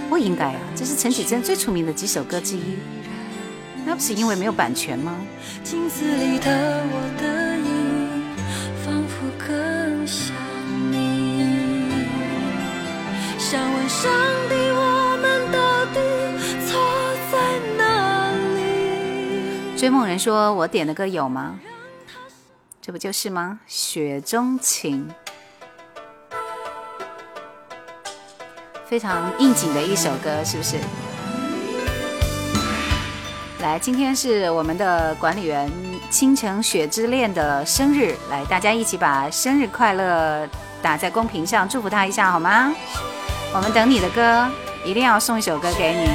[0.08, 2.78] 不应该啊，这是陈绮贞最出名的几首歌之一，
[3.86, 5.16] 那不是因为没有版权吗？
[5.64, 7.51] 镜子里的我的
[19.78, 21.60] 追梦人说：“我点的歌有吗？
[22.80, 23.60] 这不就是吗？
[23.66, 25.10] 雪中情，
[28.86, 30.78] 非常应景的一首歌，是不是？
[33.62, 35.72] 来，今天是我们的管理员
[36.12, 40.48] 倾城雪之恋的生日，来，大家一起把生日快乐
[40.80, 42.72] 打在公屏上，祝福他一下，好吗？”
[43.54, 44.48] 我们等你的歌，
[44.86, 46.10] 一定要送一首歌给你。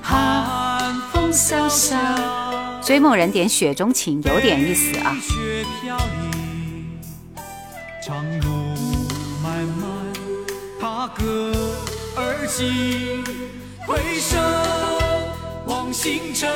[0.00, 1.96] 寒风萧萧，
[2.80, 5.16] 追梦人点雪中情，有点意思啊。
[5.20, 5.98] 雪飘
[8.00, 8.46] 长路
[9.42, 9.88] 漫漫，
[10.80, 11.52] 踏歌
[12.16, 13.24] 而行，
[13.84, 14.38] 回首
[15.66, 16.48] 望星辰。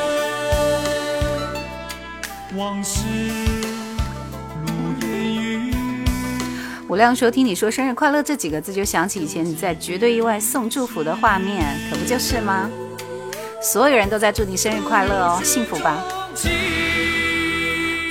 [2.57, 3.01] 往事
[4.67, 5.73] 如烟云。
[6.87, 12.69] 吴亮说：“听你说生日快乐这几个字，就想起以前你在绝对意外送祝福的画面，可不就是吗？
[13.63, 16.05] 所有人都在祝你生日快乐哦，幸福吧。”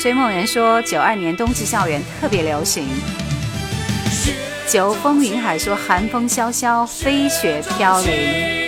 [0.02, 2.88] 追梦人说：“九二年冬季校园特别流行。”
[4.68, 8.61] 九风云海说：“寒风萧萧，飞雪飘零。”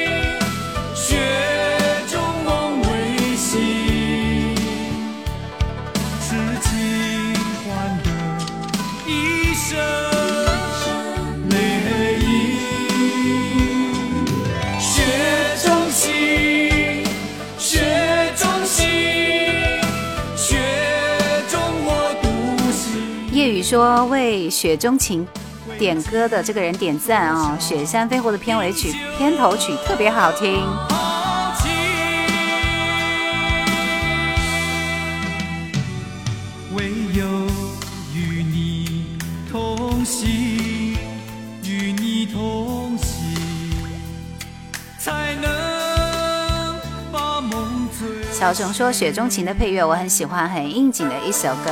[23.73, 25.27] 说为《雪中情》
[25.79, 27.57] 点歌的这个人点赞啊！
[27.63, 30.63] 《雪山飞狐》的片尾曲、片头曲特别好听。
[36.75, 36.85] 唯
[37.15, 37.25] 有
[38.13, 39.17] 与你
[39.51, 40.95] 同行，
[41.65, 43.35] 与你同行，
[44.99, 46.75] 才能
[47.11, 48.07] 把梦醉。
[48.31, 51.71] 小熊说《雪中情》的配乐我很喜欢，很应景的一首歌。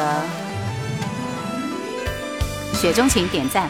[2.82, 3.70] 雪中情点赞，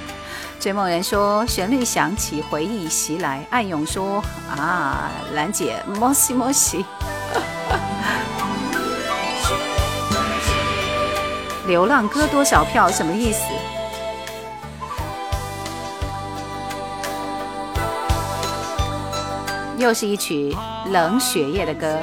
[0.58, 3.46] 追梦人说旋律响起，回忆袭来。
[3.50, 6.86] 暗涌说啊，兰姐，莫西莫西。
[11.68, 12.90] 流浪歌多少票？
[12.90, 13.42] 什么意思？
[19.78, 20.56] 又是一曲
[20.86, 22.00] 冷雪夜的歌。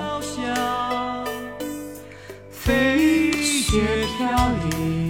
[2.52, 4.28] 飞雪飘
[4.70, 5.07] 零。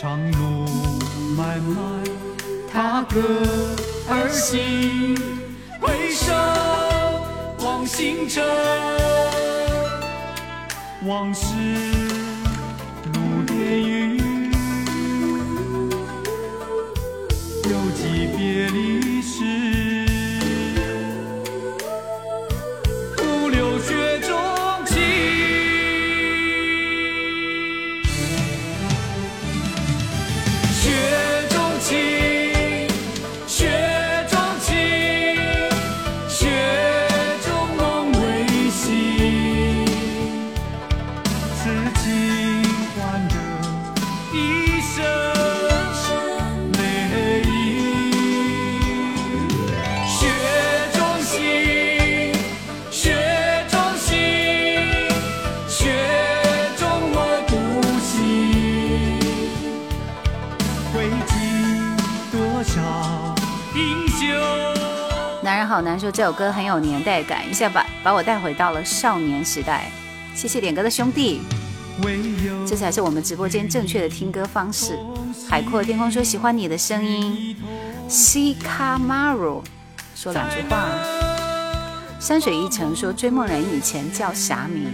[0.00, 0.64] 长路
[1.36, 2.02] 漫漫
[2.72, 3.20] 踏歌
[4.08, 5.14] 而行
[5.78, 6.32] 回首
[7.62, 8.42] 望星辰
[11.06, 12.09] 往事。
[65.70, 69.88] 好难说，这首歌很有年代感，一下把把我带回到了少年时代。
[70.34, 71.42] 谢谢点歌的兄弟，
[72.66, 74.98] 这才是我们直播间正确的听歌方式。
[75.48, 77.56] 海阔天空说喜欢你的声音。
[78.08, 79.62] C Camaro
[80.16, 80.88] 说两句话。
[82.18, 84.90] 山水一程说追梦人以前叫啥名？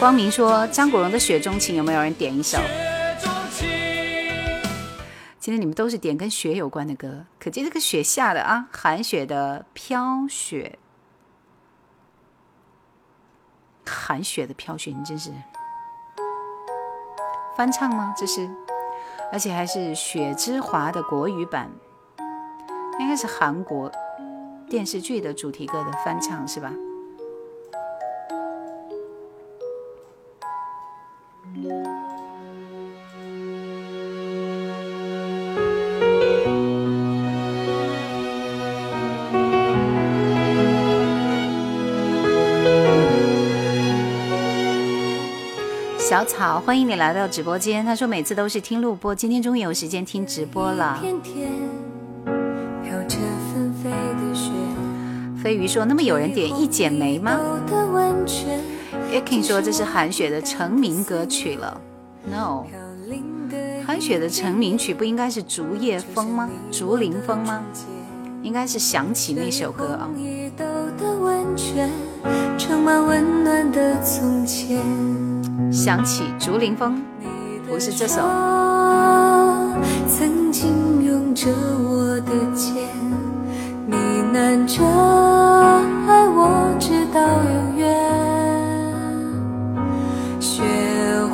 [0.00, 2.58] 光明说张国荣的雪中情有没有人点一首？
[5.40, 10.78] 今天你们都是点跟雪有关的歌，可见这个雪下的啊，寒雪的飘雪，
[13.86, 15.32] 寒雪的飘雪，你真是
[17.56, 18.12] 翻唱吗？
[18.16, 18.50] 这是，
[19.32, 21.70] 而且还是雪之华的国语版，
[22.98, 23.90] 应该是韩国
[24.68, 26.72] 电视剧的主题歌的翻唱是吧？
[46.08, 47.84] 小草，欢迎你来到直播间。
[47.84, 50.98] 他说每次都是听录播，今天终于有时间听直播了。
[55.42, 57.38] 飞鱼说：“那么有人点《一剪梅》吗
[59.12, 61.78] a k i n 说：“这是韩雪的成名歌曲了。
[62.24, 62.64] ”No，
[63.86, 66.48] 韩雪的成名曲不应该是《竹叶风》吗？
[66.78, 67.62] 《竹林风》吗？
[68.42, 70.08] 应该是想起那首歌啊。
[75.72, 77.02] 想起竹林风，
[77.68, 78.22] 不是这首。
[80.08, 82.86] 曾经拥着我的肩，
[83.86, 83.96] 呢
[84.32, 84.84] 喃着
[86.06, 87.98] 爱我直到永远。
[90.40, 90.62] 雪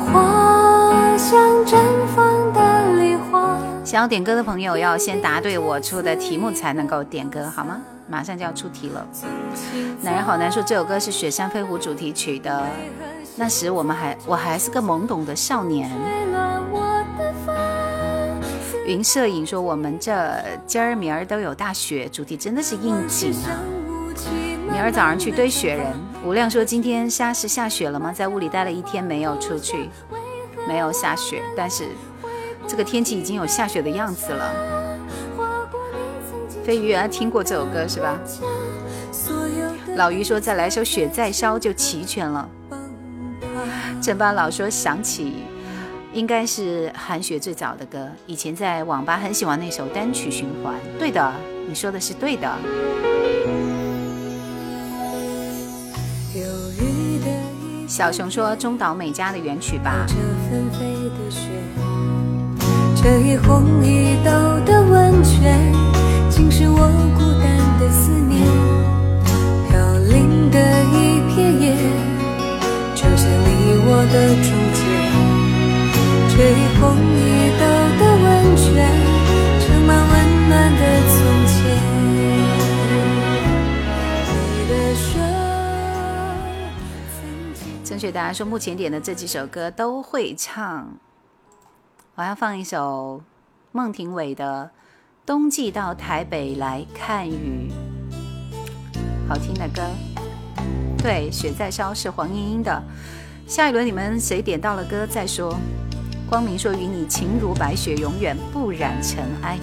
[0.05, 1.77] 花像绽
[2.15, 3.57] 放的梨花。
[3.83, 7.77] 想要点歌的朋友要先答对我出的题目才能够点歌，好吗？
[8.07, 9.05] 马上就要出题了。
[10.01, 12.65] 男人好难说，这首歌是《雪山飞狐》主题曲的。
[13.37, 15.91] 那时我们还我还是个懵懂的少年。
[18.85, 20.13] 云摄影说我们这
[20.65, 23.59] 今儿明儿都有大雪，主题真的是应景啊！
[24.71, 25.87] 明儿早上去堆雪人。
[26.23, 28.13] 吴亮说今天沙市下雪了吗？
[28.13, 29.89] 在屋里待了一天没有出去，
[30.67, 31.87] 没有下雪，但是
[32.67, 34.97] 这个天气已经有下雪的样子了。
[36.63, 38.17] 飞鱼原来听过这首歌是吧？
[39.95, 42.47] 老于说再来首雪在烧就齐全了。
[44.05, 45.37] 正巴老说想起，
[46.13, 48.07] 应该是韩雪最早的歌。
[48.27, 50.75] 以前在网吧很喜欢那首单曲循环。
[50.99, 51.33] 对的，
[51.67, 52.47] 你说的是对的。
[57.87, 60.05] 小熊说中岛美嘉的原曲吧。
[62.95, 64.29] 这一红一豆
[64.67, 65.73] 的温泉，
[66.29, 66.77] 竟是我
[67.17, 68.45] 孤单的思念。
[69.67, 70.59] 飘零的
[70.93, 71.04] 一。
[73.97, 74.83] 我的中间，
[76.27, 76.35] 这
[76.81, 76.83] 红
[77.15, 77.17] 一
[77.57, 77.63] 豆
[77.97, 78.27] 的温
[78.57, 78.67] 泉，
[79.61, 80.13] 盛满温
[80.49, 81.15] 暖的从
[81.47, 81.55] 前。
[87.85, 90.89] 正确答案说，目前点的这几首歌都会唱。
[92.15, 93.23] 我要放一首
[93.71, 94.71] 孟庭苇的
[95.25, 97.71] 《冬季到台北来看雨》，
[99.29, 99.81] 好听的歌。
[100.97, 102.83] 对，雪在烧是黄莺莺的。
[103.47, 105.55] 下一轮你们谁点到了歌再说。
[106.27, 109.59] 光明说与你情如白雪，永远不染尘埃。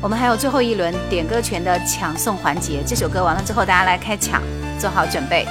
[0.00, 4.40] 我们还有最后一轮点歌权的抢送环节，这首歌完了之后大家来开抢，
[4.78, 5.44] 做好准备。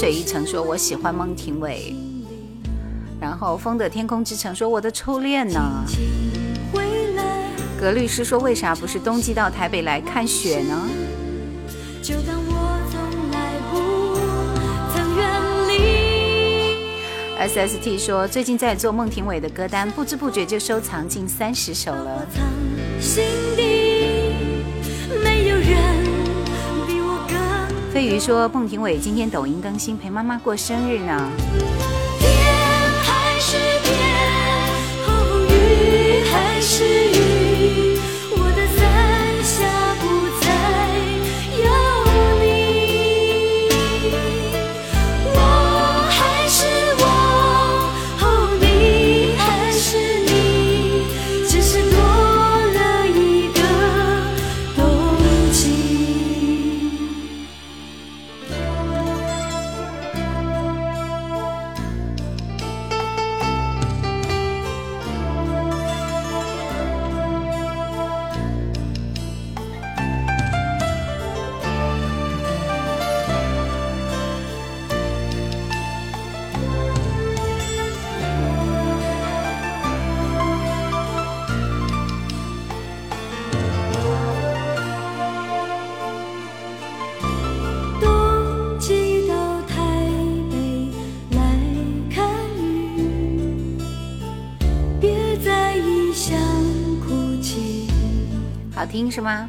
[0.00, 1.94] 水一程说：“我喜欢孟庭苇。”
[3.20, 5.84] 然后风的天空之城说：“我的初恋呢？”
[7.78, 10.88] 葛律师说：“为啥不是冬季到台北来看雪呢？”
[17.38, 22.26] S S T 说：“最近在做孟庭苇的歌单，不知不觉就收藏近三十首了。”
[25.22, 25.99] 没有人
[27.92, 31.28] 飞鱼说：“孟庭苇今天抖音更新，陪妈妈过生日呢。”
[99.00, 99.48] 听是吗？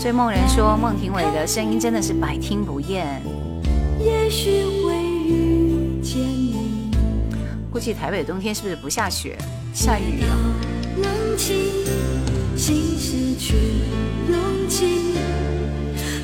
[0.00, 3.22] 追梦人说孟庭苇的声音真的是百听不厌。
[7.70, 9.38] 估计台北冬天是不是不下雪，
[9.72, 10.34] 下雨啊？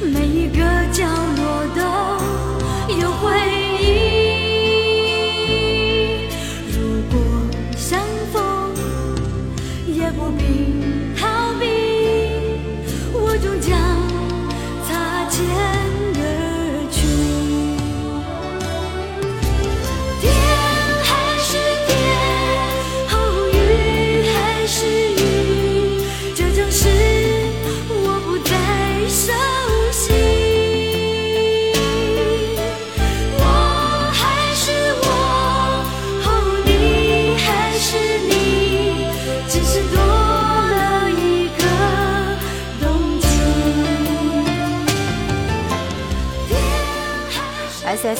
[0.02, 1.06] 每一个角
[1.36, 1.80] 落都
[2.96, 3.30] 有回
[10.26, 10.85] 无比。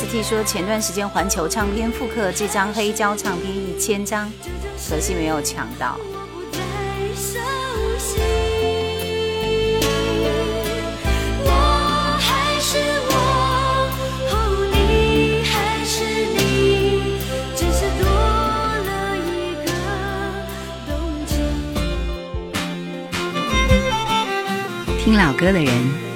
[0.07, 4.33] 据说，前段时间环球唱片复刻这张黑胶唱片一千张，
[4.89, 5.99] 可惜没有抢到。
[25.05, 25.69] 听老歌的人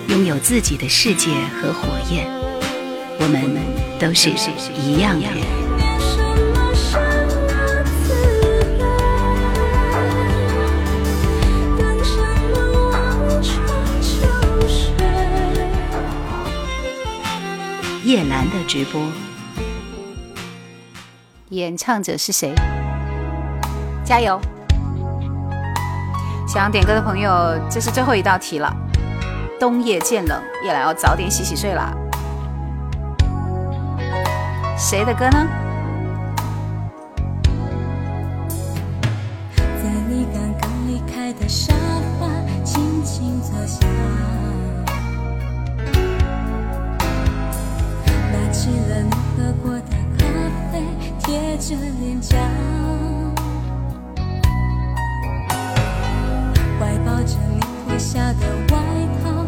[0.09, 1.31] 拥有自己的世界
[1.61, 2.27] 和火焰。
[3.23, 3.43] 我们
[4.01, 4.31] 都是
[4.75, 5.45] 一样的人。
[18.03, 19.01] 叶兰的直播，
[21.51, 22.55] 演唱者是谁？
[24.03, 24.41] 加油！
[26.49, 27.31] 想点歌的朋友，
[27.71, 28.75] 这是最后一道题了。
[29.61, 31.95] 冬夜渐冷，叶兰要早点洗洗睡了。
[34.91, 35.47] 谁的歌呢？
[39.57, 41.73] 在你刚刚离开的沙
[42.19, 42.27] 发，
[42.65, 43.87] 轻轻坐下，
[48.33, 50.27] 拿起了你喝过的咖
[50.73, 50.83] 啡，
[51.21, 52.37] 贴着脸颊，
[56.81, 58.77] 怀抱着你脱下的外
[59.23, 59.47] 套。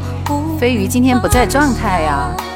[0.61, 2.31] 飞鱼今天不在状态呀。
[2.37, 2.52] 在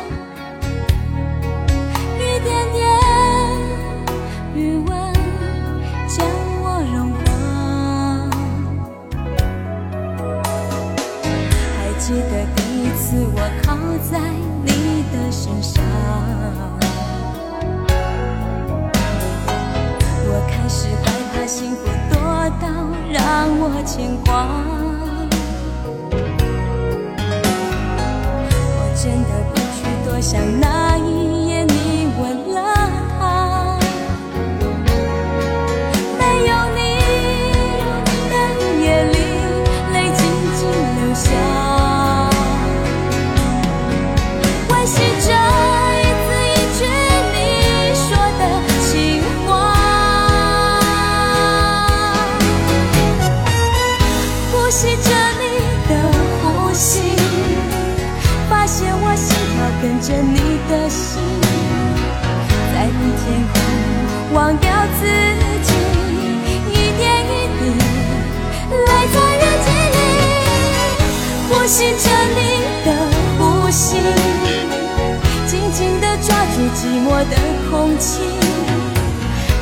[77.70, 78.20] 空气，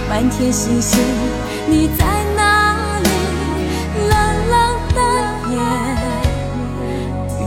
[0.09, 1.01] 满天星星，
[1.69, 2.05] 你在
[2.37, 3.09] 哪里？
[4.09, 4.13] 冷
[4.51, 4.55] 冷
[4.95, 4.99] 的
[5.51, 5.55] 夜，
[7.41, 7.43] 雨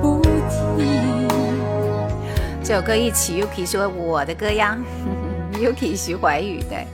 [0.00, 0.80] 不停。
[2.62, 4.78] 这首歌一起，Yuki 说我的歌呀。
[5.54, 6.86] Yuki 徐怀钰对，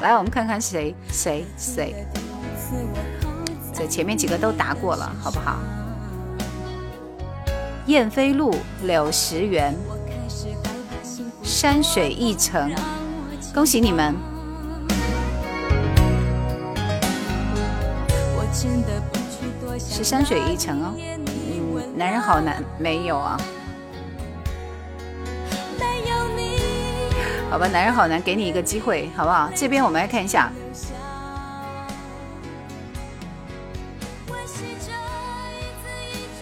[0.00, 1.94] 来我们看看谁谁谁，
[3.72, 5.58] 这前面几个都答过了，好不好？
[7.86, 9.74] 燕飞路、柳石园、
[11.44, 12.74] 山水一程，
[13.52, 14.16] 恭喜你们！
[19.78, 23.38] 是山水一程哦，嗯，男人好难，没有啊。
[27.50, 29.50] 好吧，男人好难，给你一个机会，好不好？
[29.54, 30.50] 这边我们来看一下，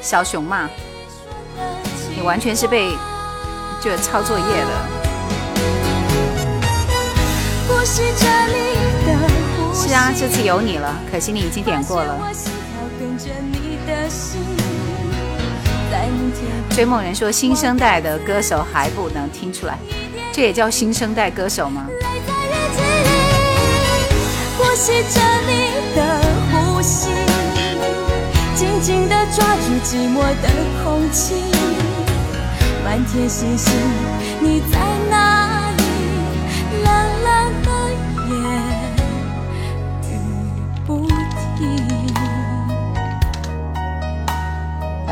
[0.01, 0.71] 小熊嘛，
[2.15, 2.97] 你完全是被
[3.81, 4.92] 就抄作业的。
[7.85, 8.03] 是
[9.93, 12.17] 啊，这次有你了，可惜你已经点过了。
[16.71, 19.77] 追梦人说，新生代的歌手还不能听出来。
[20.33, 21.87] 这也叫新生代歌手吗？
[24.57, 26.21] 呼吸着你的
[26.53, 27.09] 呼吸，
[28.55, 30.49] 紧紧地抓住寂寞的
[30.83, 31.35] 空气。
[32.85, 33.73] 满天星星，
[34.41, 34.79] 你在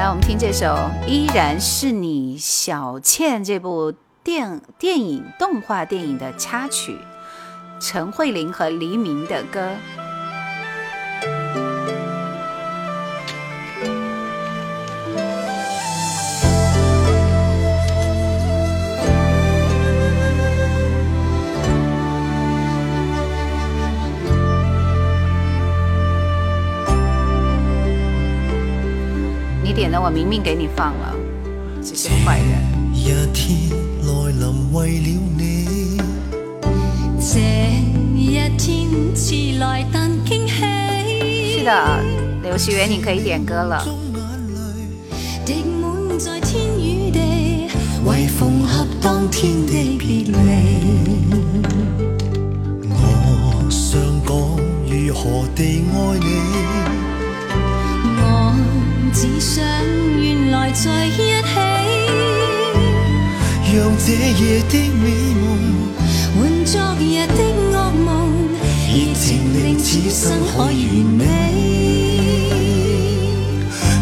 [0.00, 0.66] 来，我们听这首
[1.06, 3.92] 《依然是你》，小倩这部。
[4.22, 6.96] 电电影动画电影的插曲，
[7.80, 9.70] 陈慧琳和黎明的歌。
[30.02, 31.14] 我明明给你放了，
[31.82, 32.70] 这些坏人。
[34.02, 35.98] 来临为了你，
[37.20, 37.38] 这
[38.16, 41.58] 一天迟来但惊喜。
[41.58, 42.00] 是的，
[42.42, 43.84] 刘希元，你可以点歌了。
[45.44, 47.68] 滴满在天与地，
[48.06, 50.32] 为缝合当天的别离。
[52.88, 54.34] 我想讲
[54.88, 56.26] 如何地爱你，
[56.86, 56.89] 我
[59.20, 59.62] 只想
[60.18, 61.52] 原来在一起。
[63.70, 65.44] 让这夜的美梦
[66.34, 67.34] 换昨日的
[67.70, 68.08] 噩梦，
[68.88, 71.20] 热情令此生可完美。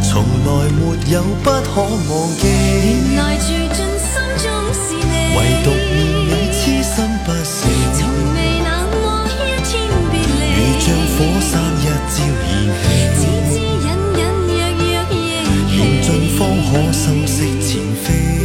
[0.09, 0.81] 从来没
[1.11, 2.47] 有不可忘记，
[2.85, 6.95] 原来住进心中是你，唯独念你痴心
[7.27, 7.67] 不死。
[7.93, 8.01] 从
[8.37, 8.71] 未冷
[9.03, 9.37] 漠一
[9.67, 9.75] 天
[10.13, 10.23] 别离，
[10.55, 11.51] 如像火山
[11.83, 12.47] 一朝燃
[13.19, 13.27] 起，
[16.39, 18.38] 方可心息前非。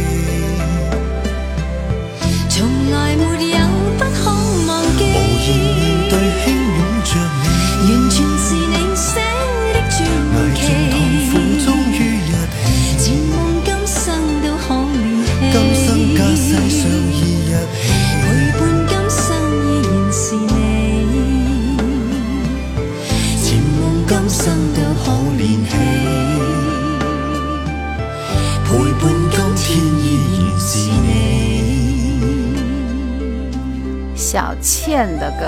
[34.34, 35.46] 小倩的歌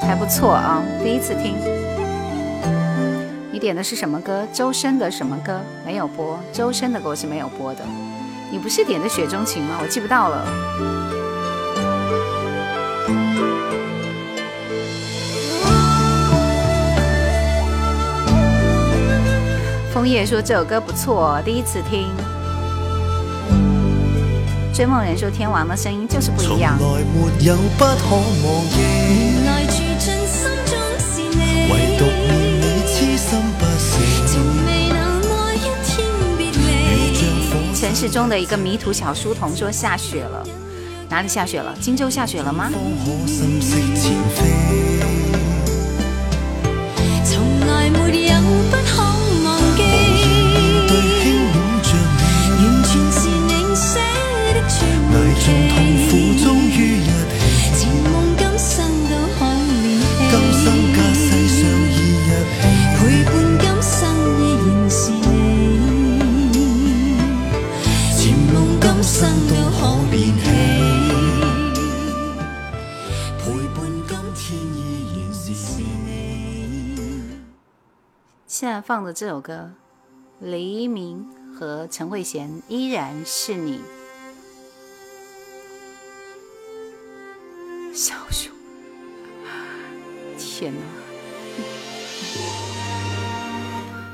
[0.00, 1.56] 还不错啊，第一次听。
[3.50, 4.46] 你点的是什么歌？
[4.52, 5.60] 周深的什么歌？
[5.84, 7.80] 没有播，周深的歌是没有播的。
[8.48, 9.76] 你不是点的《雪中情》吗？
[9.82, 10.46] 我记不到了。
[19.92, 22.06] 枫叶说这首歌不错，第一次听。
[24.72, 26.78] 追梦人说：“天王的声音就是不一样。”
[37.78, 40.42] 城市中的一个迷途小书童说：“下雪了，
[41.10, 41.76] 哪里下雪了？
[41.80, 42.70] 荆州下雪了吗？”
[43.26, 44.91] 现
[78.72, 79.70] 在放的这首歌，
[80.40, 83.82] 黎明和陈慧娴依然是你。
[87.92, 88.50] 小熊，
[90.38, 90.80] 天哪！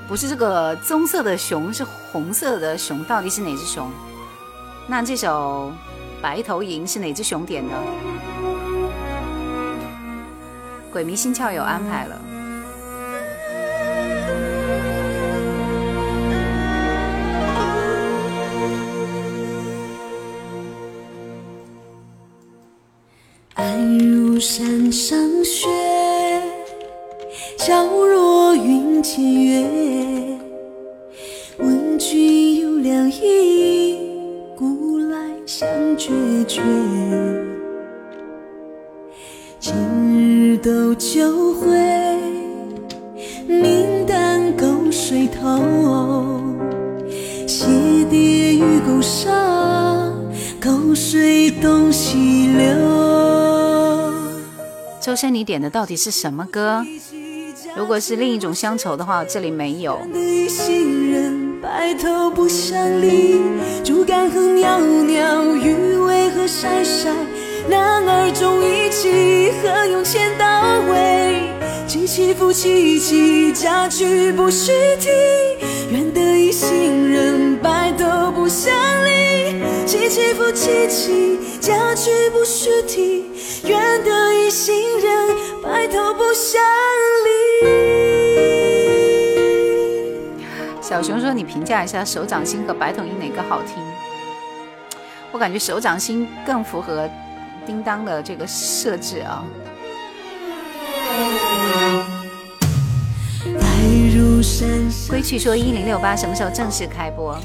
[0.09, 3.89] 不是这个棕色的熊，是红色的熊，到底是哪只熊？
[4.89, 5.73] 那这首
[6.21, 7.75] 《白头吟》是哪只熊点的？
[10.91, 12.21] 鬼迷心窍有安排了。
[23.59, 25.67] 爱如山上雪，
[27.57, 29.67] 皎若云间月。
[31.57, 33.99] 问君有两意，
[34.57, 36.13] 古来相决
[36.47, 36.63] 绝。
[39.59, 39.75] 今
[40.15, 41.77] 日斗酒会，
[43.49, 45.59] 明旦沟水头。
[47.45, 47.67] 鞋
[48.09, 50.15] 跌玉钩上，
[50.61, 53.08] 沟水东西流。
[55.09, 56.85] 周深，你点的到底是什么歌？
[57.75, 59.99] 如果是另一种乡愁的话，这里没有。
[61.63, 63.41] 白头不相离，
[63.83, 67.09] 竹竿何袅袅，鱼尾何晒晒。
[67.71, 70.45] 男儿重义气，何用千刀
[70.93, 71.49] 为？
[71.89, 75.09] 凄凄复凄凄，嫁娶不须啼。
[75.91, 78.71] 愿得一心人，白头不相
[79.07, 79.55] 离。
[79.87, 83.28] 凄凄复凄凄，嫁娶不须啼。
[83.65, 86.61] 愿得一心人，白头不相
[87.25, 87.29] 离。
[90.81, 93.75] 小熊说：“你评价一下《手掌心》和《白头吟》哪个好听？”
[95.33, 97.09] 我感觉《手掌心》更符合
[97.67, 99.45] 叮当的这个设置啊。
[105.11, 107.39] 归去说：“一零六八什么时候正式开播？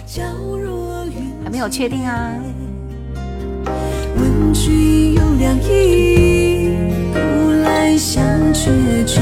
[1.44, 2.34] 还没有确定啊。”
[4.16, 6.76] 问君有两意，
[7.14, 7.20] 古
[7.64, 8.24] 来相
[8.54, 9.22] 决绝。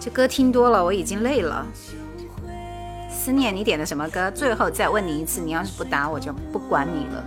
[0.00, 1.66] 这歌听多了，我已经累了。
[3.10, 4.30] 思念，你点的什么歌？
[4.30, 7.24] 最后再问你一次，你要是不答，我就不管你了。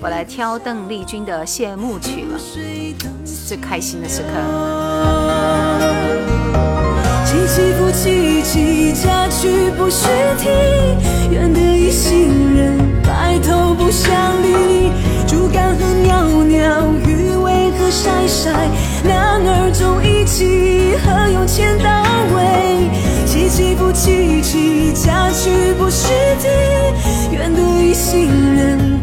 [0.00, 2.38] 我来挑邓丽君的谢幕曲了，
[3.24, 6.17] 最开心的时刻。
[7.28, 10.06] 凄凄复凄凄，嫁娶不须
[10.38, 10.48] 啼。
[11.30, 14.10] 愿得一心人，白头不相
[14.42, 14.90] 离。
[15.26, 18.50] 竹竿何袅袅，鱼尾何晒晒。
[19.04, 22.02] 男儿重义气，何用千刀
[22.34, 22.88] 为？
[23.26, 26.08] 凄凄复凄凄，嫁娶不须
[26.40, 26.48] 啼。
[27.30, 28.97] 愿得一心人，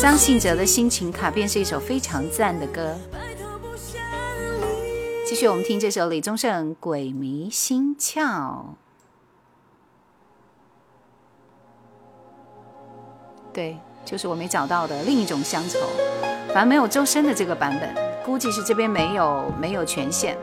[0.00, 2.94] 张信哲的心情卡片是一首非常赞的歌。
[5.26, 8.20] 继续，我们听这首李宗盛《鬼迷心窍》。
[13.52, 15.78] 对，就是我没找到的另一种乡愁。
[16.48, 17.92] 反正没有周深的这个版本，
[18.24, 20.36] 估计是这边没有没有权限。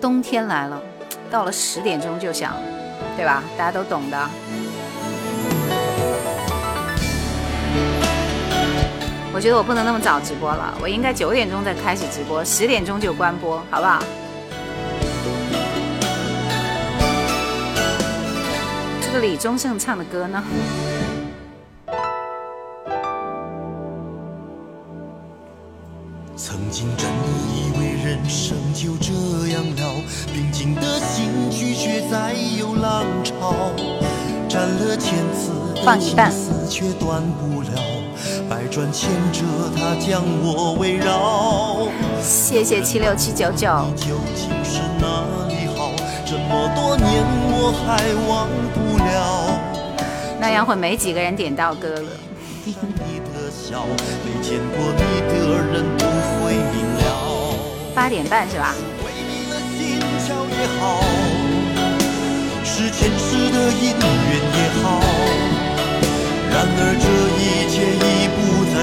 [0.00, 0.80] 冬天来了，
[1.30, 2.54] 到了十点钟就想，
[3.16, 3.42] 对吧？
[3.56, 4.30] 大家都懂的。
[9.38, 14.02] 我觉得我不能那么早直播了，我应该九点钟再开始直播，十点钟就关播，好不好？
[19.00, 20.42] 这个李宗盛唱的歌呢？
[26.34, 27.08] 曾经真
[27.54, 29.12] 以为人生就这
[29.52, 30.02] 样了，
[30.34, 33.54] 平静的心拒绝再有浪潮，
[34.48, 35.52] 斩了千次
[35.86, 37.87] 的情丝却断不了。
[38.68, 39.40] 百转千折，
[39.74, 41.88] 它将我围绕。
[42.22, 43.66] 谢谢七六七九九。
[43.96, 45.90] 究竟是哪里好？
[46.26, 47.96] 这么多年我还
[48.28, 49.58] 忘不了。
[50.38, 52.10] 那样会没几个人点到歌了。
[53.00, 53.14] 没
[54.42, 55.32] 见过你的
[55.72, 56.04] 人都
[56.38, 57.02] 会明了。
[57.94, 58.74] 八点半是吧？
[62.64, 65.00] 是前世的姻缘也好。
[66.50, 67.06] 然而这
[67.38, 68.57] 一切已不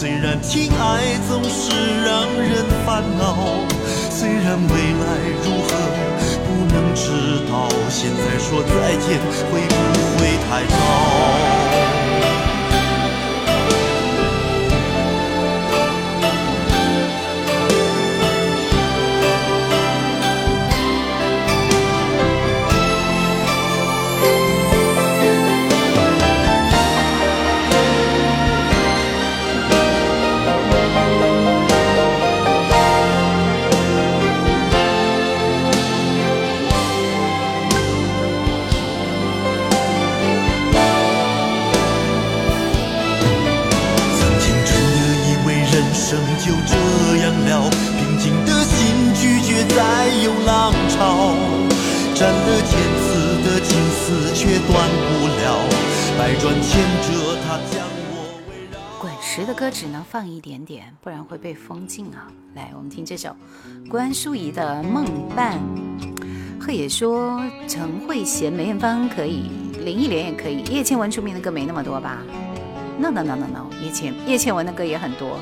[0.00, 1.72] 虽然情爱总是
[2.06, 3.34] 让人烦恼，
[4.08, 5.04] 虽然未来
[5.42, 5.74] 如何
[6.46, 7.10] 不能知
[7.50, 9.18] 道，现在说再见
[9.50, 9.74] 会不
[10.20, 11.97] 会太早？
[59.00, 62.26] 滚石的歌只能放一点点，不然会被封禁啊！
[62.54, 63.34] 来，我们听这首
[63.88, 65.58] 关淑怡的《梦伴》。
[66.60, 69.50] 贺野说陈慧娴、梅艳芳可以，
[69.84, 72.18] 林忆莲也可以，叶倩文出名的歌没那么多吧
[72.98, 75.38] ？No No No No No，叶倩叶倩文的歌也很多。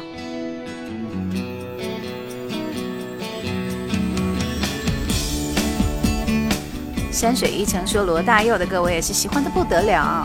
[7.10, 10.24] 山水一程说罗大佑的歌我也是喜欢的不得了。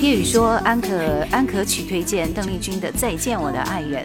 [0.00, 4.04] 夜雨说安可安可曲推荐邓丽君的《再见我的爱人》。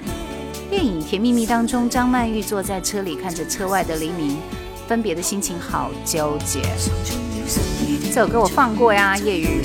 [0.69, 4.37] 电影《甜蜜蜜》当中，张曼玉坐在车里看着车外的黎明，
[4.87, 6.61] 分别的心情好纠结。
[8.05, 9.61] 这首歌我放过呀，夜雨。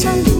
[0.00, 0.37] 这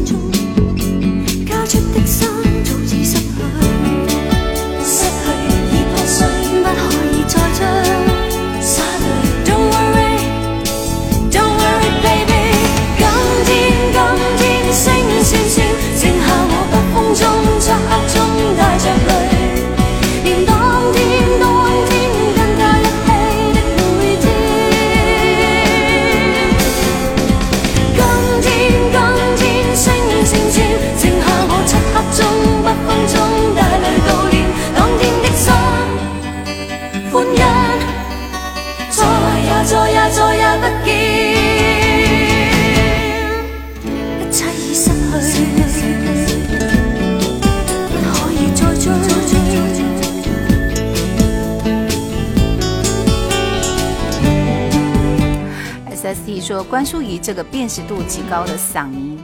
[56.49, 59.23] 说关淑怡这个辨识度极高的嗓音，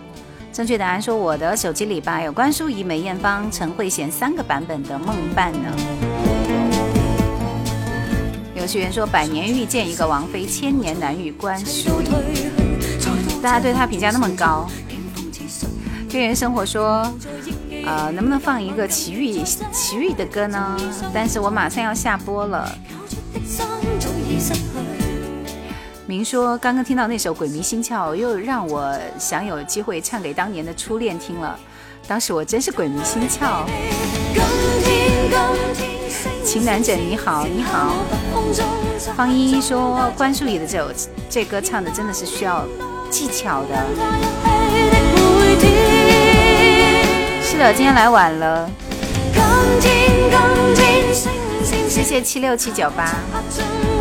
[0.53, 5.71] 正确答案说我的手机里吧有关淑怡、梅艳芳、陈慧娴三个版本的《梦伴》呢。
[8.55, 12.11] 有学员说百年遇见一个王菲，千年难遇关淑怡，
[13.43, 14.69] 大家对她评价那么高。
[16.11, 17.11] 边缘生活说，
[17.87, 19.43] 呃，能不能放一个齐豫
[19.73, 20.77] 齐豫的歌呢？
[21.15, 22.71] 但是我马上要下播了。
[26.15, 31.59] 您说刚刚听到那首《鬼迷心窍》，又让我想有机会唱给当年的初恋听了。
[32.07, 33.65] 当时我真是鬼迷心窍。
[36.45, 37.97] 情难枕你好，你好。
[39.17, 40.89] 方依依说关淑怡的这首
[41.29, 42.65] 这歌唱的真的是需要
[43.11, 43.85] 技巧的。
[47.43, 48.71] 是的，今天来晚了。
[51.89, 53.13] 谢谢七六七九八。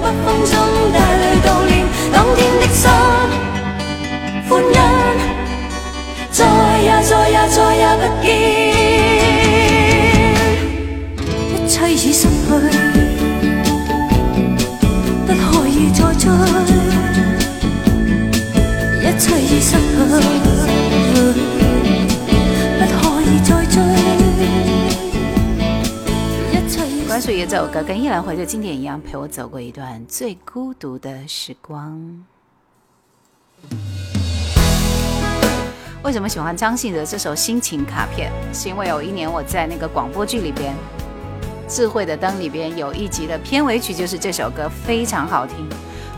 [0.04, 0.52] 北风中
[0.92, 1.72] 带泪悼念
[2.12, 2.82] 当天的心
[4.50, 4.76] 欢欣
[6.30, 6.40] 再
[6.82, 8.28] 也再也再也不见。
[11.56, 12.28] 一切已失去
[15.26, 16.22] 不可以再追
[19.00, 20.53] 一切已失去。
[27.32, 32.26] 怡这首歌跟依兰回的经典一样，陪我走过一段最孤独的时光。
[36.04, 38.30] 为什么喜欢张信哲这首心情卡片？
[38.54, 40.76] 是因为有一年我在那个广播剧里边，
[41.74, 45.66] 《智慧的灯》里边有一集的片尾曲就是这首歌，非常好听。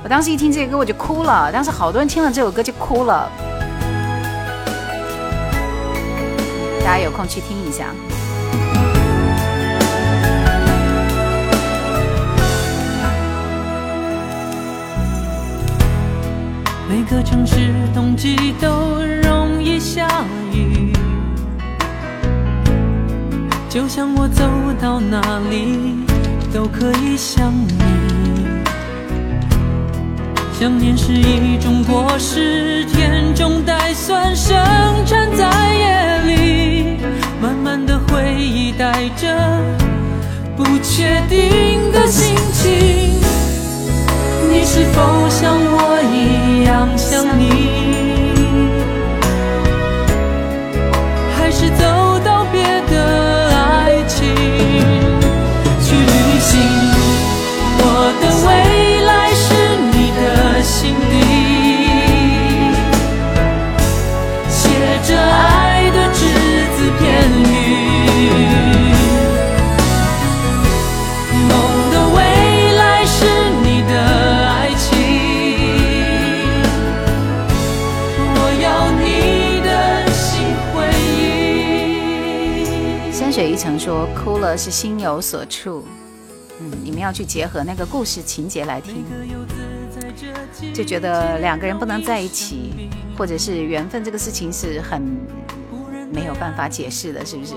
[0.03, 3.31] 我当时一听这个歌我就哭了，当时好多人听了这首歌就哭了。
[6.79, 7.93] 大家有空去听一下。
[17.07, 18.67] 每个城市冬季都
[19.21, 20.07] 容易下
[20.51, 20.91] 雨，
[23.69, 24.43] 就像我走
[24.81, 25.21] 到哪
[25.51, 26.03] 里
[26.51, 28.47] 都可以想你。
[30.59, 34.57] 想念是一种果实，甜中带酸，生
[35.05, 36.97] 产在夜里。
[37.39, 39.37] 满满的回忆带着
[40.57, 43.34] 不确定的心情。
[44.75, 47.84] 是否像我一样想你？
[83.85, 85.85] 说哭了是心有所触，
[86.59, 89.05] 嗯，你们要去结合那个故事情节来听，
[90.73, 95.03] 就觉得两个人不能在一起，或者是缘分这个事情是很
[96.11, 97.53] 没有办法解释的，是不是？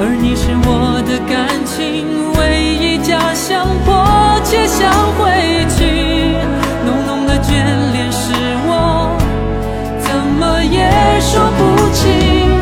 [0.00, 2.40] 而你是我的感情唯
[2.72, 5.84] 一家乡，迫切想回去，
[6.86, 7.97] 浓浓的眷恋。
[10.70, 12.60] 也说不清，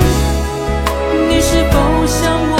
[1.28, 2.55] 你是否像我？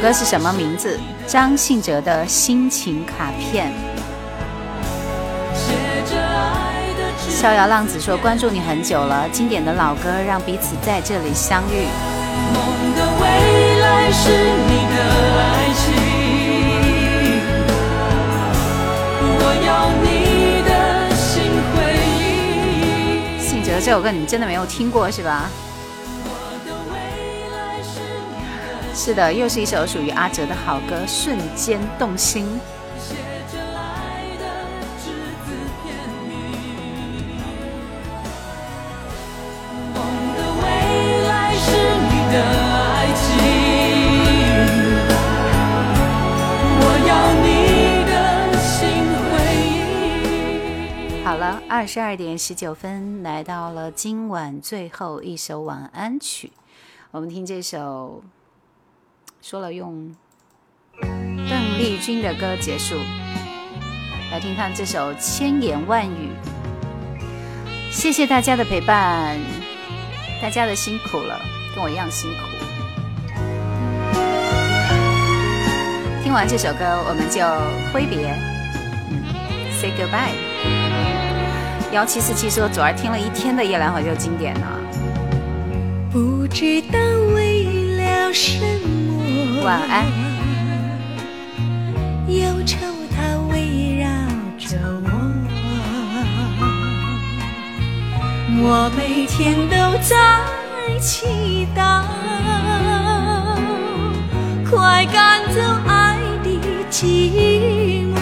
[0.00, 0.98] 歌是什么名字？
[1.26, 3.72] 张信哲的心情卡片。
[7.28, 11.86] 逍遥浪子说关注你很久了，经典的老歌让彼此在这里相遇。
[12.54, 12.64] 梦
[12.94, 13.26] 的未
[13.80, 14.30] 来是
[14.68, 14.96] 你的
[15.38, 15.86] 爱情，
[19.40, 20.06] 我要你
[20.62, 20.70] 的
[21.16, 21.42] 心
[21.74, 21.76] 回
[22.18, 23.44] 忆。
[23.44, 25.50] 信哲这首歌你真的没有听过是吧？
[29.08, 32.46] 是的，又是一首属于阿哲的好歌，瞬间动心。
[51.24, 56.52] 好了，二十二点十九分，来到了今晚最后一首晚安曲，
[57.10, 58.22] 我们听这首，
[59.40, 60.14] 说了用
[61.00, 62.96] 邓丽君的歌结束，
[64.30, 66.30] 来听看这首千言万语。
[67.90, 69.38] 谢谢大家的陪伴，
[70.42, 71.40] 大家的辛苦了，
[71.74, 72.36] 跟我一样辛苦。
[76.22, 77.40] 听完这首歌，我们就
[77.92, 78.36] 挥别，
[79.10, 79.24] 嗯
[79.72, 80.34] ，say goodbye。
[81.92, 84.66] 幺七四七说，昨儿听了一天的夜兰怀旧经典呢、
[86.12, 86.98] 不知道
[87.34, 88.97] 为了什么，
[89.68, 90.06] 晚安。
[92.26, 92.78] 忧愁
[93.14, 94.08] 它围绕
[94.56, 95.06] 着我，
[98.62, 100.40] 我每天都在
[100.98, 102.00] 祈祷，
[104.70, 106.48] 快赶走爱的
[106.90, 108.16] 寂寞。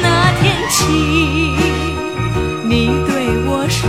[0.00, 0.78] 那天起，
[2.64, 2.72] 你
[3.06, 3.12] 对
[3.44, 3.84] 我说。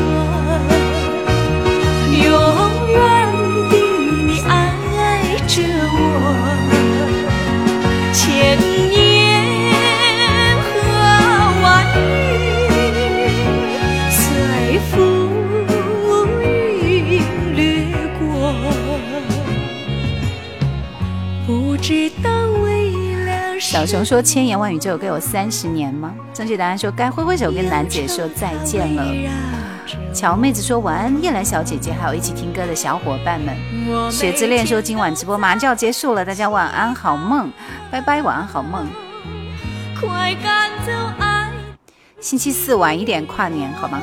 [23.71, 29.01] 小熊说：“千言万语这首歌有三十年吗？”正确答案说：“该挥挥手跟楠姐说再见了。”
[30.13, 33.55] 乔妹子说：“晚安，叶兰小姐姐，还有一起听歌的小伙伴们。”
[34.11, 37.49] 雪之恋说：“今晚直播马上就要结束了，大家晚安，好梦，
[37.89, 38.85] 拜拜，晚安，好梦。”
[40.01, 41.49] 快赶走爱。
[42.19, 44.01] 星期四晚一点跨年好吗？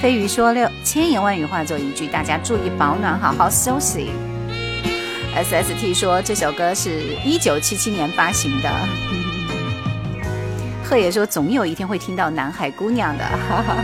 [0.00, 4.12] 飞鱼说：“六千言万语化作一句，大家注意保暖，好好休息。”
[5.36, 8.70] S S T 说这首歌是一九七七年发行的。
[10.82, 13.22] 贺野说总有一天会听到南海姑娘的。
[13.22, 13.76] 哈 哈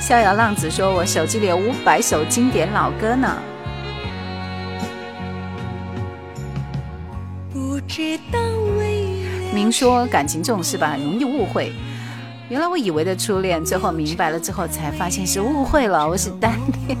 [0.00, 3.40] 逍遥浪子说我手机里有五百首经典老歌呢。
[7.52, 8.40] 不知道
[9.54, 11.72] 明说感情这种事吧，很容易误会。
[12.48, 16.58] 原来我以为的初恋，最后明白了之后才发现是误会了，我是单
[16.88, 16.98] 恋。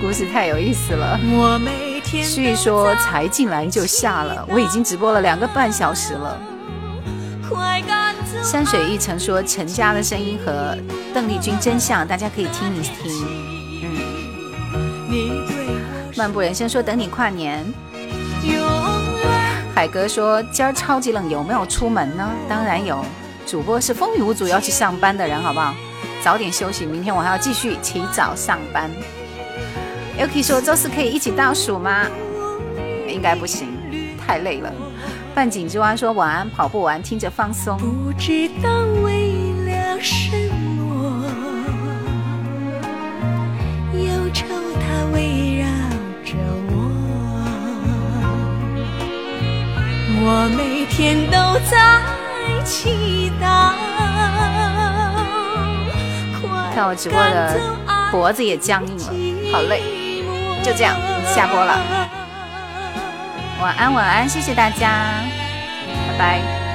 [0.00, 1.18] 故事太有意思了，
[2.22, 4.46] 所以说才进来就下了。
[4.48, 6.38] 我已经直播了两个半小时了。
[8.42, 10.76] 山水一程说陈家的声音和
[11.12, 12.94] 邓丽君真像，大家可以听一听。
[15.10, 15.46] 嗯。
[16.16, 17.64] 漫步人生说等你跨年。
[19.74, 22.28] 海哥说今儿超级冷，有没有出门呢？
[22.48, 23.04] 当然有。
[23.46, 25.74] 主播是风雨无阻要去上班的人，好不好？
[26.22, 28.90] 早点休息，明天我还要继续起早上班。
[30.18, 32.06] Yuki 说：“周四可以一起倒数吗？”
[33.08, 33.68] 应该不行，
[34.18, 34.70] 太累了。
[35.34, 38.70] 半井之蛙说：“晚安，跑步完听着放松。”不知道
[39.02, 40.30] 为了什
[40.76, 41.24] 么，
[43.94, 45.66] 忧愁它围绕
[46.24, 46.34] 着
[46.68, 46.72] 我，
[50.22, 52.02] 我每天都在
[52.64, 53.72] 祈祷。
[56.74, 57.60] 看我直播的
[58.10, 59.12] 脖子也僵硬了，
[59.52, 59.99] 好累。
[60.62, 61.78] 就这样下播了，
[63.60, 65.22] 晚安晚安，谢谢大家，
[66.08, 66.69] 拜拜。